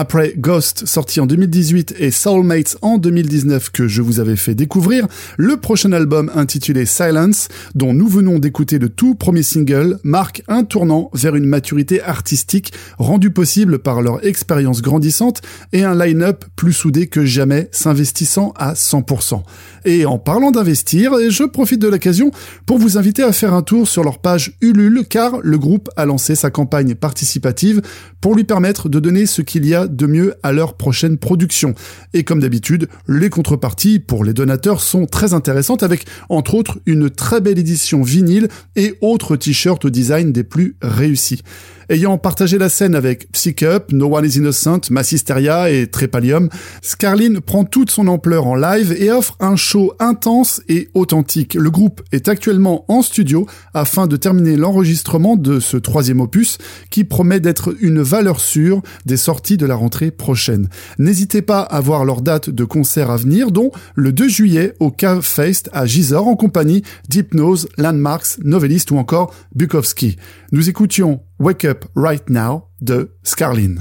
Après 0.00 0.34
Ghost, 0.38 0.86
sorti 0.86 1.18
en 1.18 1.26
2018, 1.26 1.96
et 1.98 2.12
Soulmates 2.12 2.76
en 2.82 2.98
2019, 2.98 3.70
que 3.70 3.88
je 3.88 4.00
vous 4.00 4.20
avais 4.20 4.36
fait 4.36 4.54
découvrir, 4.54 5.08
le 5.36 5.56
prochain 5.56 5.90
album 5.90 6.30
intitulé 6.36 6.86
Silence, 6.86 7.48
dont 7.74 7.94
nous 7.94 8.06
venons 8.06 8.38
d'écouter 8.38 8.78
le 8.78 8.90
tout 8.90 9.16
premier 9.16 9.42
single, 9.42 9.98
marque 10.04 10.44
un 10.46 10.62
tournant 10.62 11.10
vers 11.14 11.34
une 11.34 11.46
maturité 11.46 12.00
artistique 12.00 12.72
rendue 12.98 13.32
possible 13.32 13.80
par 13.80 14.00
leur 14.00 14.24
expérience 14.24 14.82
grandissante 14.82 15.42
et 15.72 15.82
un 15.82 15.96
line-up 15.96 16.44
plus 16.54 16.74
soudé 16.74 17.08
que 17.08 17.24
jamais, 17.24 17.68
s'investissant 17.72 18.54
à 18.56 18.74
100%. 18.74 19.42
Et 19.84 20.06
en 20.06 20.18
parlant 20.18 20.52
d'investir, 20.52 21.14
je 21.28 21.42
profite 21.42 21.80
de 21.80 21.88
l'occasion 21.88 22.30
pour 22.66 22.78
vous 22.78 22.98
inviter 22.98 23.24
à 23.24 23.32
faire 23.32 23.52
un 23.52 23.62
tour 23.62 23.88
sur 23.88 24.04
leur 24.04 24.20
page 24.20 24.52
Ulule, 24.60 25.06
car 25.08 25.40
le 25.42 25.58
groupe 25.58 25.90
a 25.96 26.06
lancé 26.06 26.36
sa 26.36 26.50
campagne 26.50 26.94
participative 26.94 27.82
pour 28.20 28.36
lui 28.36 28.44
permettre 28.44 28.88
de 28.88 29.00
donner 29.00 29.26
ce 29.26 29.42
qu'il 29.42 29.66
y 29.66 29.74
a 29.74 29.87
de 29.88 30.06
mieux 30.06 30.34
à 30.42 30.52
leur 30.52 30.74
prochaine 30.74 31.18
production. 31.18 31.74
Et 32.14 32.24
comme 32.24 32.40
d'habitude, 32.40 32.88
les 33.06 33.30
contreparties 33.30 33.98
pour 33.98 34.24
les 34.24 34.32
donateurs 34.32 34.80
sont 34.80 35.06
très 35.06 35.34
intéressantes 35.34 35.82
avec, 35.82 36.06
entre 36.28 36.54
autres, 36.54 36.78
une 36.86 37.10
très 37.10 37.40
belle 37.40 37.58
édition 37.58 38.02
vinyle 38.02 38.48
et 38.76 38.94
autres 39.00 39.36
t-shirts 39.36 39.84
au 39.84 39.90
design 39.90 40.32
des 40.32 40.44
plus 40.44 40.76
réussis. 40.82 41.42
Ayant 41.90 42.18
partagé 42.18 42.58
la 42.58 42.68
scène 42.68 42.94
avec 42.94 43.32
Psych 43.32 43.62
Up, 43.62 43.92
No 43.92 44.14
One 44.14 44.26
Is 44.26 44.36
Innocent, 44.36 44.90
Massisteria 44.90 45.70
et 45.70 45.86
Trepalium, 45.86 46.50
Scarlin 46.82 47.40
prend 47.40 47.64
toute 47.64 47.90
son 47.90 48.08
ampleur 48.08 48.46
en 48.46 48.56
live 48.56 48.94
et 48.98 49.10
offre 49.10 49.36
un 49.40 49.56
show 49.56 49.94
intense 49.98 50.60
et 50.68 50.90
authentique. 50.92 51.54
Le 51.54 51.70
groupe 51.70 52.02
est 52.12 52.28
actuellement 52.28 52.84
en 52.88 53.00
studio 53.00 53.46
afin 53.72 54.06
de 54.06 54.16
terminer 54.16 54.56
l'enregistrement 54.56 55.36
de 55.36 55.60
ce 55.60 55.78
troisième 55.78 56.20
opus 56.20 56.58
qui 56.90 57.04
promet 57.04 57.40
d'être 57.40 57.74
une 57.80 58.02
valeur 58.02 58.40
sûre 58.40 58.82
des 59.06 59.16
sorties 59.16 59.56
de 59.56 59.64
la 59.64 59.74
rentrée 59.74 60.10
prochaine. 60.10 60.68
N'hésitez 60.98 61.40
pas 61.40 61.62
à 61.62 61.80
voir 61.80 62.04
leur 62.04 62.20
date 62.20 62.50
de 62.50 62.64
concert 62.64 63.10
à 63.10 63.16
venir, 63.16 63.50
dont 63.50 63.70
le 63.94 64.12
2 64.12 64.28
juillet 64.28 64.74
au 64.78 64.90
Cave 64.90 65.22
Fest 65.22 65.70
à 65.72 65.86
Gisors 65.86 66.28
en 66.28 66.36
compagnie 66.36 66.82
d'Hypnose, 67.08 67.66
Landmarks, 67.78 68.38
Novelist 68.44 68.90
ou 68.90 68.98
encore 68.98 69.34
Bukowski. 69.54 70.18
Nous 70.50 70.70
écoutions 70.70 71.20
Wake 71.38 71.66
Up 71.66 71.84
Right 71.94 72.30
Now 72.30 72.62
de 72.80 73.10
Scarlin. 73.22 73.74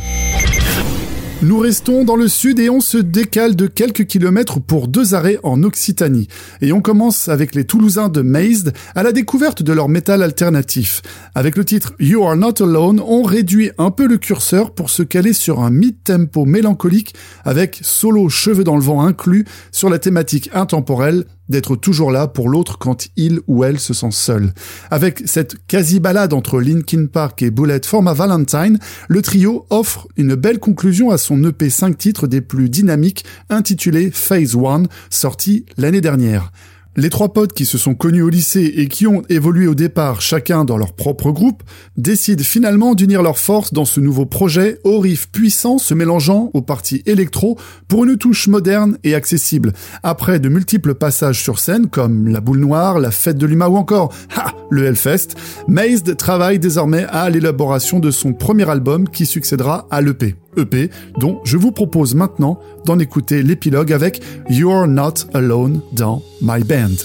Nous 1.41 1.59
restons 1.59 2.03
dans 2.03 2.18
le 2.18 2.28
sud 2.28 2.59
et 2.59 2.70
on 2.70 2.82
se 2.82 2.97
décale 2.97 3.55
de 3.55 3.68
quelques 3.68 4.05
kilomètres 4.05 4.59
pour 4.59 4.89
deux 4.89 5.13
arrêts 5.13 5.39
en 5.43 5.63
Occitanie. 5.63 6.28
Et 6.59 6.74
on 6.74 6.82
commence 6.82 7.30
avec 7.30 7.55
les 7.55 7.63
Toulousains 7.63 8.09
de 8.09 8.22
Mazed 8.22 8.74
à 8.95 9.03
la 9.03 9.13
découverte 9.13 9.63
de 9.63 9.72
leur 9.72 9.88
métal 9.88 10.24
alternatif. 10.24 11.01
Avec 11.36 11.55
le 11.55 11.63
titre 11.63 11.93
You 12.01 12.22
Are 12.26 12.36
Not 12.36 12.61
Alone, 12.61 12.99
on 12.99 13.22
réduit 13.22 13.72
un 13.78 13.91
peu 13.91 14.05
le 14.05 14.18
curseur 14.18 14.72
pour 14.72 14.89
se 14.89 15.03
caler 15.03 15.32
sur 15.32 15.61
un 15.61 15.70
mid-tempo 15.70 16.43
mélancolique 16.43 17.15
avec 17.45 17.80
solo 17.82 18.28
cheveux 18.28 18.65
dans 18.65 18.76
le 18.76 18.84
vent 18.84 19.03
inclus 19.03 19.45
sur 19.72 19.89
la 19.89 19.99
thématique 19.99 20.49
intemporelle 20.53 21.24
d'être 21.49 21.75
toujours 21.75 22.11
là 22.11 22.27
pour 22.27 22.49
l'autre 22.49 22.77
quand 22.77 23.07
il 23.15 23.39
ou 23.47 23.63
elle 23.63 23.79
se 23.79 23.93
sent 23.93 24.11
seul. 24.11 24.53
Avec 24.91 25.23
cette 25.25 25.55
quasi-balade 25.67 26.33
entre 26.33 26.59
Linkin 26.59 27.05
Park 27.05 27.41
et 27.41 27.51
Bullet 27.51 27.81
for 27.85 28.03
My 28.03 28.13
Valentine, 28.13 28.79
le 29.07 29.21
trio 29.21 29.65
offre 29.69 30.07
une 30.17 30.35
belle 30.35 30.59
conclusion 30.59 31.09
à 31.09 31.17
son 31.17 31.43
EP 31.43 31.69
5 31.69 31.97
titres 31.97 32.27
des 32.27 32.41
plus 32.41 32.69
dynamiques 32.69 33.25
intitulé 33.49 34.11
Phase 34.11 34.55
1, 34.55 34.83
sorti 35.09 35.65
l'année 35.77 36.01
dernière. 36.01 36.51
Les 36.99 37.11
trois 37.11 37.31
potes 37.31 37.53
qui 37.53 37.67
se 37.67 37.77
sont 37.77 37.93
connus 37.93 38.23
au 38.23 38.29
lycée 38.29 38.73
et 38.77 38.87
qui 38.87 39.05
ont 39.05 39.21
évolué 39.29 39.67
au 39.67 39.75
départ 39.75 40.19
chacun 40.19 40.65
dans 40.65 40.77
leur 40.77 40.93
propre 40.93 41.29
groupe 41.29 41.61
décident 41.95 42.43
finalement 42.43 42.95
d'unir 42.95 43.21
leurs 43.21 43.37
forces 43.37 43.71
dans 43.71 43.85
ce 43.85 43.99
nouveau 43.99 44.25
projet 44.25 44.79
au 44.83 44.97
riff 44.97 45.29
puissant 45.29 45.77
se 45.77 45.93
mélangeant 45.93 46.49
aux 46.55 46.63
parties 46.63 47.03
électro 47.05 47.55
pour 47.87 48.03
une 48.03 48.17
touche 48.17 48.47
moderne 48.47 48.97
et 49.03 49.13
accessible. 49.13 49.73
Après 50.01 50.39
de 50.39 50.49
multiples 50.49 50.95
passages 50.95 51.39
sur 51.39 51.59
scène 51.59 51.85
comme 51.85 52.29
la 52.29 52.41
boule 52.41 52.61
noire, 52.61 52.99
la 52.99 53.11
fête 53.11 53.37
de 53.37 53.45
l'Uma 53.45 53.69
ou 53.69 53.77
encore 53.77 54.11
ha, 54.35 54.55
le 54.71 54.85
Hellfest, 54.85 55.35
Mazed 55.67 56.17
travaille 56.17 56.57
désormais 56.57 57.05
à 57.09 57.29
l'élaboration 57.29 57.99
de 57.99 58.09
son 58.09 58.33
premier 58.33 58.67
album 58.67 59.07
qui 59.07 59.27
succédera 59.27 59.85
à 59.91 60.01
l'EP. 60.01 60.35
EP, 60.57 60.89
dont 61.19 61.39
je 61.43 61.57
vous 61.57 61.71
propose 61.71 62.15
maintenant 62.15 62.59
d'en 62.85 62.99
écouter 62.99 63.43
l'épilogue 63.43 63.93
avec 63.93 64.21
You're 64.49 64.87
Not 64.87 65.13
Alone 65.33 65.81
dans 65.93 66.21
My 66.41 66.63
Band. 66.63 66.95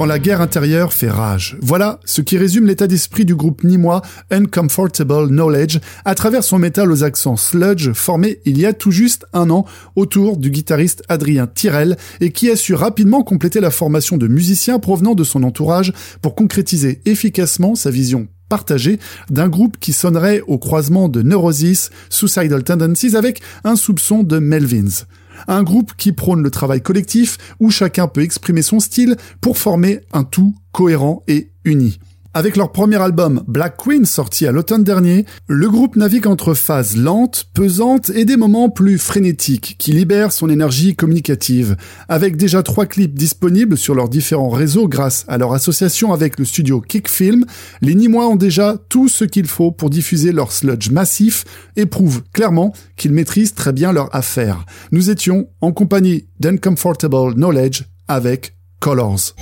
Quand 0.00 0.06
la 0.06 0.18
guerre 0.18 0.40
intérieure 0.40 0.94
fait 0.94 1.10
rage. 1.10 1.58
Voilà 1.60 2.00
ce 2.06 2.22
qui 2.22 2.38
résume 2.38 2.66
l'état 2.66 2.86
d'esprit 2.86 3.26
du 3.26 3.34
groupe 3.34 3.64
nîmois 3.64 4.00
Uncomfortable 4.30 5.28
Knowledge 5.28 5.78
à 6.06 6.14
travers 6.14 6.42
son 6.42 6.58
métal 6.58 6.90
aux 6.90 7.04
accents 7.04 7.36
sludge 7.36 7.92
formé 7.92 8.40
il 8.46 8.56
y 8.58 8.64
a 8.64 8.72
tout 8.72 8.92
juste 8.92 9.26
un 9.34 9.50
an 9.50 9.66
autour 9.96 10.38
du 10.38 10.50
guitariste 10.50 11.02
Adrien 11.10 11.46
Tirel 11.46 11.98
et 12.22 12.32
qui 12.32 12.50
a 12.50 12.56
su 12.56 12.72
rapidement 12.72 13.22
compléter 13.22 13.60
la 13.60 13.70
formation 13.70 14.16
de 14.16 14.26
musiciens 14.26 14.78
provenant 14.78 15.14
de 15.14 15.22
son 15.22 15.42
entourage 15.42 15.92
pour 16.22 16.34
concrétiser 16.34 17.02
efficacement 17.04 17.74
sa 17.74 17.90
vision 17.90 18.26
partagée 18.48 18.98
d'un 19.28 19.50
groupe 19.50 19.76
qui 19.78 19.92
sonnerait 19.92 20.42
au 20.46 20.56
croisement 20.56 21.10
de 21.10 21.20
Neurosis, 21.20 21.90
Suicidal 22.08 22.64
Tendencies 22.64 23.16
avec 23.16 23.42
un 23.64 23.76
soupçon 23.76 24.22
de 24.22 24.38
Melvins. 24.38 25.04
Un 25.48 25.62
groupe 25.62 25.92
qui 25.96 26.12
prône 26.12 26.42
le 26.42 26.50
travail 26.50 26.82
collectif 26.82 27.38
où 27.60 27.70
chacun 27.70 28.08
peut 28.08 28.22
exprimer 28.22 28.62
son 28.62 28.80
style 28.80 29.16
pour 29.40 29.58
former 29.58 30.00
un 30.12 30.24
tout 30.24 30.54
cohérent 30.72 31.22
et 31.28 31.50
uni. 31.64 31.98
Avec 32.32 32.56
leur 32.56 32.70
premier 32.70 33.02
album 33.02 33.42
Black 33.48 33.76
Queen 33.76 34.06
sorti 34.06 34.46
à 34.46 34.52
l'automne 34.52 34.84
dernier, 34.84 35.24
le 35.48 35.68
groupe 35.68 35.96
navigue 35.96 36.28
entre 36.28 36.54
phases 36.54 36.96
lentes, 36.96 37.46
pesantes 37.54 38.10
et 38.10 38.24
des 38.24 38.36
moments 38.36 38.70
plus 38.70 38.98
frénétiques 38.98 39.74
qui 39.80 39.92
libèrent 39.92 40.30
son 40.30 40.48
énergie 40.48 40.94
communicative. 40.94 41.76
Avec 42.08 42.36
déjà 42.36 42.62
trois 42.62 42.86
clips 42.86 43.14
disponibles 43.14 43.76
sur 43.76 43.96
leurs 43.96 44.08
différents 44.08 44.48
réseaux 44.48 44.86
grâce 44.86 45.24
à 45.26 45.38
leur 45.38 45.52
association 45.52 46.12
avec 46.12 46.38
le 46.38 46.44
studio 46.44 46.80
Kickfilm, 46.80 47.46
les 47.82 47.96
Nîmois 47.96 48.28
ont 48.28 48.36
déjà 48.36 48.76
tout 48.88 49.08
ce 49.08 49.24
qu'il 49.24 49.48
faut 49.48 49.72
pour 49.72 49.90
diffuser 49.90 50.30
leur 50.30 50.52
sludge 50.52 50.90
massif 50.90 51.44
et 51.74 51.84
prouvent 51.86 52.22
clairement 52.32 52.72
qu'ils 52.96 53.12
maîtrisent 53.12 53.54
très 53.54 53.72
bien 53.72 53.92
leur 53.92 54.14
affaire. 54.14 54.66
Nous 54.92 55.10
étions 55.10 55.48
en 55.60 55.72
compagnie 55.72 56.28
d'Uncomfortable 56.38 57.34
Knowledge 57.34 57.86
avec 58.06 58.54
Colors. 58.78 59.34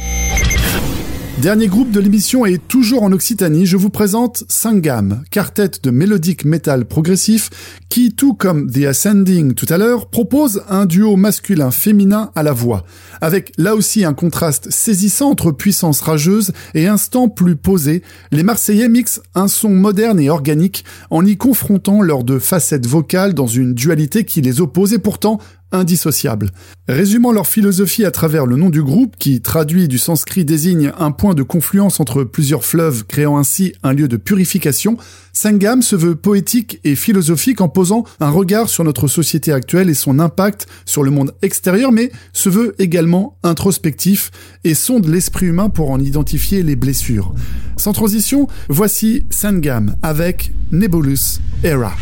Dernier 1.43 1.68
groupe 1.68 1.93
de 1.93 2.01
l'émission 2.01 2.45
et 2.47 2.59
toujours 2.59 3.05
en 3.05 3.12
Occitanie, 3.12 3.64
je 3.64 3.76
vous 3.76 3.91
présente 3.91 4.43
Sangam, 4.49 5.22
quartet 5.30 5.70
de 5.84 5.91
mélodique 5.93 6.45
métal 6.45 6.84
progressif 6.84 7.49
qui, 7.89 8.12
tout 8.12 8.34
comme 8.34 8.68
The 8.68 8.86
Ascending 8.86 9.55
tout 9.55 9.66
à 9.68 9.78
l'heure, 9.78 10.09
propose 10.11 10.64
un 10.68 10.84
duo 10.84 11.14
masculin-féminin 11.14 12.32
à 12.34 12.43
la 12.43 12.53
voix, 12.53 12.84
avec 13.20 13.53
là 13.57 13.76
aussi 13.76 14.05
un 14.05 14.14
contraste 14.14 14.68
saisissant 14.72 15.30
entre 15.30 15.53
puissance 15.53 16.01
rageuse 16.01 16.51
et 16.74 16.89
instant 16.89 17.28
plus 17.28 17.55
posé, 17.55 18.03
les 18.32 18.43
Marseillais 18.43 18.89
mixent 18.89 19.22
un 19.36 19.47
son 19.47 19.70
moderne 19.70 20.18
et 20.18 20.30
organique 20.30 20.84
en 21.09 21.24
y 21.24 21.36
confrontant 21.36 22.03
leurs 22.03 22.24
deux 22.24 22.41
facettes 22.41 22.86
vocales 22.86 23.34
dans 23.34 23.47
une 23.47 23.74
dualité 23.74 24.24
qui 24.24 24.41
les 24.41 24.61
oppose 24.61 24.93
et 24.93 24.99
pourtant 24.99 25.39
indissociables. 25.72 26.50
Résumant 26.88 27.32
leur 27.32 27.46
philosophie 27.46 28.04
à 28.04 28.10
travers 28.10 28.46
le 28.46 28.56
nom 28.56 28.70
du 28.70 28.82
groupe, 28.82 29.16
qui 29.18 29.40
traduit 29.40 29.88
du 29.88 29.98
sanskrit 29.98 30.44
désigne 30.44 30.92
un 30.98 31.10
point 31.10 31.34
de 31.34 31.42
confluence 31.42 32.00
entre 32.00 32.24
plusieurs 32.24 32.64
fleuves, 32.64 33.04
créant 33.04 33.38
ainsi 33.38 33.74
un 33.82 33.92
lieu 33.92 34.08
de 34.08 34.16
purification, 34.16 34.96
Sangam 35.32 35.82
se 35.82 35.94
veut 35.94 36.16
poétique 36.16 36.80
et 36.82 36.96
philosophique 36.96 37.60
en 37.60 37.68
posant 37.68 38.04
un 38.20 38.30
regard 38.30 38.68
sur 38.68 38.84
notre 38.84 39.06
société 39.06 39.52
actuelle 39.52 39.88
et 39.88 39.94
son 39.94 40.18
impact 40.18 40.66
sur 40.84 41.02
le 41.02 41.10
monde 41.10 41.32
extérieur, 41.42 41.92
mais 41.92 42.10
se 42.32 42.48
veut 42.48 42.74
également 42.78 43.36
introspectif 43.42 44.30
et 44.64 44.74
sonde 44.74 45.06
l'esprit 45.06 45.46
humain 45.46 45.68
pour 45.68 45.90
en 45.90 46.00
identifier 46.00 46.62
les 46.62 46.76
blessures. 46.76 47.34
Sans 47.76 47.92
transition, 47.92 48.48
voici 48.68 49.24
Sangam 49.30 49.94
avec 50.02 50.52
Nebulous 50.72 51.38
Era. 51.62 51.92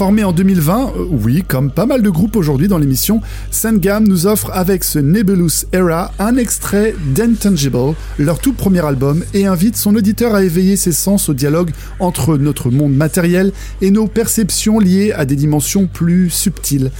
Formé 0.00 0.24
en 0.24 0.32
2020, 0.32 0.92
euh, 0.96 1.04
oui, 1.10 1.44
comme 1.46 1.70
pas 1.70 1.84
mal 1.84 2.00
de 2.00 2.08
groupes 2.08 2.34
aujourd'hui 2.34 2.68
dans 2.68 2.78
l'émission, 2.78 3.20
Sangam 3.50 4.08
nous 4.08 4.26
offre 4.26 4.50
avec 4.50 4.82
ce 4.82 4.98
Nebulous 4.98 5.66
Era 5.74 6.10
un 6.18 6.38
extrait 6.38 6.94
d'Intangible, 7.14 7.94
leur 8.18 8.38
tout 8.38 8.54
premier 8.54 8.82
album, 8.82 9.22
et 9.34 9.44
invite 9.44 9.76
son 9.76 9.94
auditeur 9.94 10.34
à 10.34 10.42
éveiller 10.42 10.76
ses 10.76 10.92
sens 10.92 11.28
au 11.28 11.34
dialogue 11.34 11.72
entre 11.98 12.38
notre 12.38 12.70
monde 12.70 12.94
matériel 12.94 13.52
et 13.82 13.90
nos 13.90 14.06
perceptions 14.06 14.78
liées 14.78 15.12
à 15.12 15.26
des 15.26 15.36
dimensions 15.36 15.86
plus 15.86 16.30
subtiles. 16.30 16.92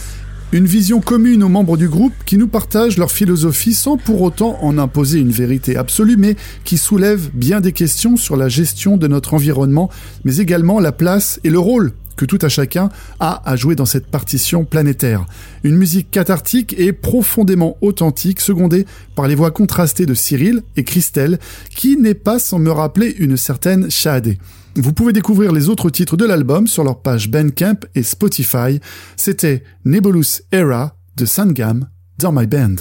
Une 0.53 0.67
vision 0.67 1.01
commune 1.01 1.43
aux 1.43 1.49
membres 1.49 1.79
du 1.79 1.89
groupe 1.89 2.13
qui 2.27 2.37
nous 2.37 2.49
partagent 2.49 2.99
leur 2.99 3.13
philosophie 3.13 3.73
sans 3.73 3.97
pour 3.97 4.21
autant 4.21 4.59
en 4.61 4.77
imposer 4.77 5.21
une 5.21 5.33
vérité 5.33 5.75
absolue, 5.75 6.19
mais 6.19 6.37
qui 6.65 6.77
soulève 6.77 7.31
bien 7.33 7.63
des 7.63 7.73
questions 7.73 8.17
sur 8.19 8.37
la 8.37 8.51
gestion 8.51 8.99
de 8.99 9.07
notre 9.07 9.33
environnement, 9.33 9.89
mais 10.25 10.37
également 10.37 10.81
la 10.81 10.93
place 10.93 11.41
et 11.45 11.51
le 11.51 11.59
rôle 11.59 11.95
tout 12.25 12.39
à 12.43 12.49
chacun 12.49 12.89
a 13.18 13.43
à 13.49 13.57
jouer 13.57 13.75
dans 13.75 13.85
cette 13.85 14.07
partition 14.07 14.64
planétaire. 14.64 15.27
Une 15.62 15.77
musique 15.77 16.11
cathartique 16.11 16.75
et 16.79 16.93
profondément 16.93 17.77
authentique, 17.81 18.41
secondée 18.41 18.87
par 19.14 19.29
les 19.29 19.35
voix 19.35 19.51
contrastées 19.51 20.07
de 20.07 20.14
Cyril 20.14 20.62
et 20.77 20.85
Christelle, 20.85 21.39
qui 21.75 21.97
n'est 21.97 22.14
pas 22.14 22.39
sans 22.39 22.59
me 22.59 22.71
rappeler 22.71 23.14
une 23.18 23.37
certaine 23.37 23.91
Shadé. 23.91 24.39
Vous 24.77 24.93
pouvez 24.93 25.12
découvrir 25.12 25.53
les 25.53 25.68
autres 25.68 25.91
titres 25.91 26.16
de 26.16 26.25
l'album 26.25 26.66
sur 26.66 26.85
leur 26.85 27.03
page 27.03 27.29
Bandcamp 27.29 27.81
et 27.95 28.03
Spotify. 28.03 28.81
C'était 29.16 29.64
Nebulous 29.85 30.43
Era 30.53 30.95
de 31.16 31.25
Sangam 31.25 31.89
dans 32.18 32.33
My 32.33 32.47
Band. 32.47 32.77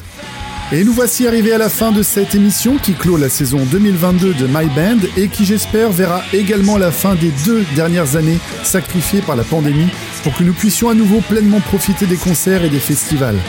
Et 0.72 0.84
nous 0.84 0.94
voici 0.94 1.26
arrivés 1.26 1.54
à 1.54 1.58
la 1.58 1.68
fin 1.68 1.92
de 1.92 2.04
cette 2.04 2.36
émission 2.36 2.78
qui 2.78 2.94
clôt 2.94 3.18
la 3.18 3.30
saison 3.30 3.66
2022 3.66 4.36
de 4.36 4.46
My 4.46 4.68
Band 4.68 5.00
et 5.18 5.28
qui 5.28 5.44
j'espère 5.44 5.90
verra 5.90 6.22
également 6.32 6.78
la 6.78 6.92
fin 6.92 7.16
des 7.16 7.32
deux 7.44 7.66
dernières 7.76 8.16
années 8.16 8.38
sacrifiées 8.62 9.24
par 9.24 9.36
la 9.36 9.44
pandémie 9.44 9.90
pour 10.22 10.36
que 10.36 10.44
nous 10.44 10.54
puissions 10.54 10.90
à 10.90 10.94
nouveau 10.94 11.22
pleinement 11.22 11.60
profiter 11.60 12.06
des 12.06 12.18
concerts 12.18 12.64
et 12.64 12.70
des 12.70 12.80
festivals. 12.80 13.40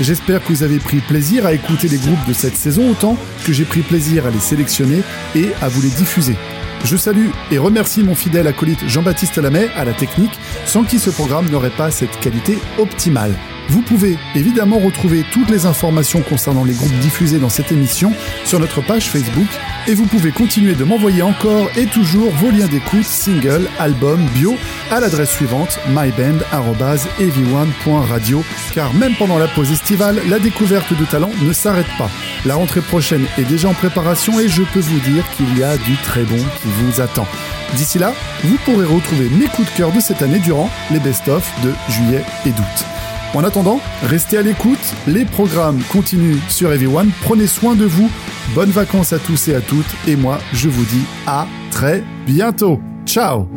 J'espère 0.00 0.42
que 0.42 0.48
vous 0.48 0.62
avez 0.62 0.78
pris 0.78 1.00
plaisir 1.00 1.44
à 1.44 1.52
écouter 1.52 1.86
les 1.86 1.98
groupes 1.98 2.26
de 2.26 2.32
cette 2.32 2.56
saison 2.56 2.90
autant 2.90 3.18
que 3.44 3.52
j'ai 3.52 3.66
pris 3.66 3.82
plaisir 3.82 4.24
à 4.24 4.30
les 4.30 4.40
sélectionner 4.40 5.02
et 5.34 5.50
à 5.60 5.68
vous 5.68 5.82
les 5.82 5.90
diffuser. 5.90 6.36
Je 6.84 6.96
salue 6.96 7.28
et 7.50 7.58
remercie 7.58 8.02
mon 8.02 8.14
fidèle 8.14 8.46
acolyte 8.46 8.88
Jean-Baptiste 8.88 9.36
Lamet 9.36 9.68
à 9.76 9.84
la 9.84 9.92
technique, 9.92 10.40
sans 10.64 10.84
qui 10.84 10.98
ce 10.98 11.10
programme 11.10 11.50
n'aurait 11.50 11.68
pas 11.68 11.90
cette 11.90 12.18
qualité 12.20 12.58
optimale. 12.78 13.34
Vous 13.70 13.80
pouvez 13.82 14.18
évidemment 14.34 14.80
retrouver 14.80 15.24
toutes 15.30 15.48
les 15.48 15.64
informations 15.64 16.22
concernant 16.22 16.64
les 16.64 16.74
groupes 16.74 16.98
diffusés 16.98 17.38
dans 17.38 17.48
cette 17.48 17.70
émission 17.70 18.12
sur 18.44 18.58
notre 18.58 18.80
page 18.80 19.08
Facebook 19.08 19.46
et 19.86 19.94
vous 19.94 20.06
pouvez 20.06 20.32
continuer 20.32 20.74
de 20.74 20.82
m'envoyer 20.82 21.22
encore 21.22 21.68
et 21.76 21.86
toujours 21.86 22.32
vos 22.32 22.50
liens 22.50 22.66
d'écoute, 22.66 23.04
singles, 23.04 23.68
albums, 23.78 24.26
bio 24.34 24.56
à 24.90 24.98
l'adresse 24.98 25.30
suivante 25.30 25.78
myband.ev1.radio 25.88 28.42
car 28.74 28.92
même 28.92 29.14
pendant 29.14 29.38
la 29.38 29.46
pause 29.46 29.70
estivale, 29.70 30.20
la 30.28 30.40
découverte 30.40 30.92
de 30.92 31.04
talents 31.04 31.30
ne 31.40 31.52
s'arrête 31.52 31.96
pas. 31.96 32.10
La 32.44 32.56
rentrée 32.56 32.80
prochaine 32.80 33.28
est 33.38 33.44
déjà 33.44 33.68
en 33.68 33.74
préparation 33.74 34.40
et 34.40 34.48
je 34.48 34.64
peux 34.64 34.80
vous 34.80 34.98
dire 34.98 35.22
qu'il 35.36 35.56
y 35.56 35.62
a 35.62 35.76
du 35.76 35.94
très 35.98 36.24
bon 36.24 36.44
qui 36.60 36.66
vous 36.66 37.00
attend. 37.00 37.28
D'ici 37.76 38.00
là, 38.00 38.14
vous 38.42 38.58
pourrez 38.64 38.84
retrouver 38.84 39.28
mes 39.28 39.46
coups 39.46 39.70
de 39.70 39.76
cœur 39.76 39.92
de 39.92 40.00
cette 40.00 40.22
année 40.22 40.40
durant 40.40 40.68
les 40.90 40.98
best-of 40.98 41.48
de 41.62 41.72
juillet 41.88 42.24
et 42.44 42.50
d'août. 42.50 42.84
En 43.32 43.44
attendant, 43.44 43.80
restez 44.02 44.38
à 44.38 44.42
l'écoute, 44.42 44.78
les 45.06 45.24
programmes 45.24 45.80
continuent 45.92 46.40
sur 46.48 46.72
Everyone, 46.72 47.10
prenez 47.22 47.46
soin 47.46 47.76
de 47.76 47.84
vous, 47.84 48.10
bonnes 48.54 48.70
vacances 48.70 49.12
à 49.12 49.18
tous 49.18 49.48
et 49.48 49.54
à 49.54 49.60
toutes, 49.60 49.86
et 50.08 50.16
moi 50.16 50.38
je 50.52 50.68
vous 50.68 50.84
dis 50.84 51.04
à 51.26 51.46
très 51.70 52.02
bientôt. 52.26 52.80
Ciao 53.06 53.48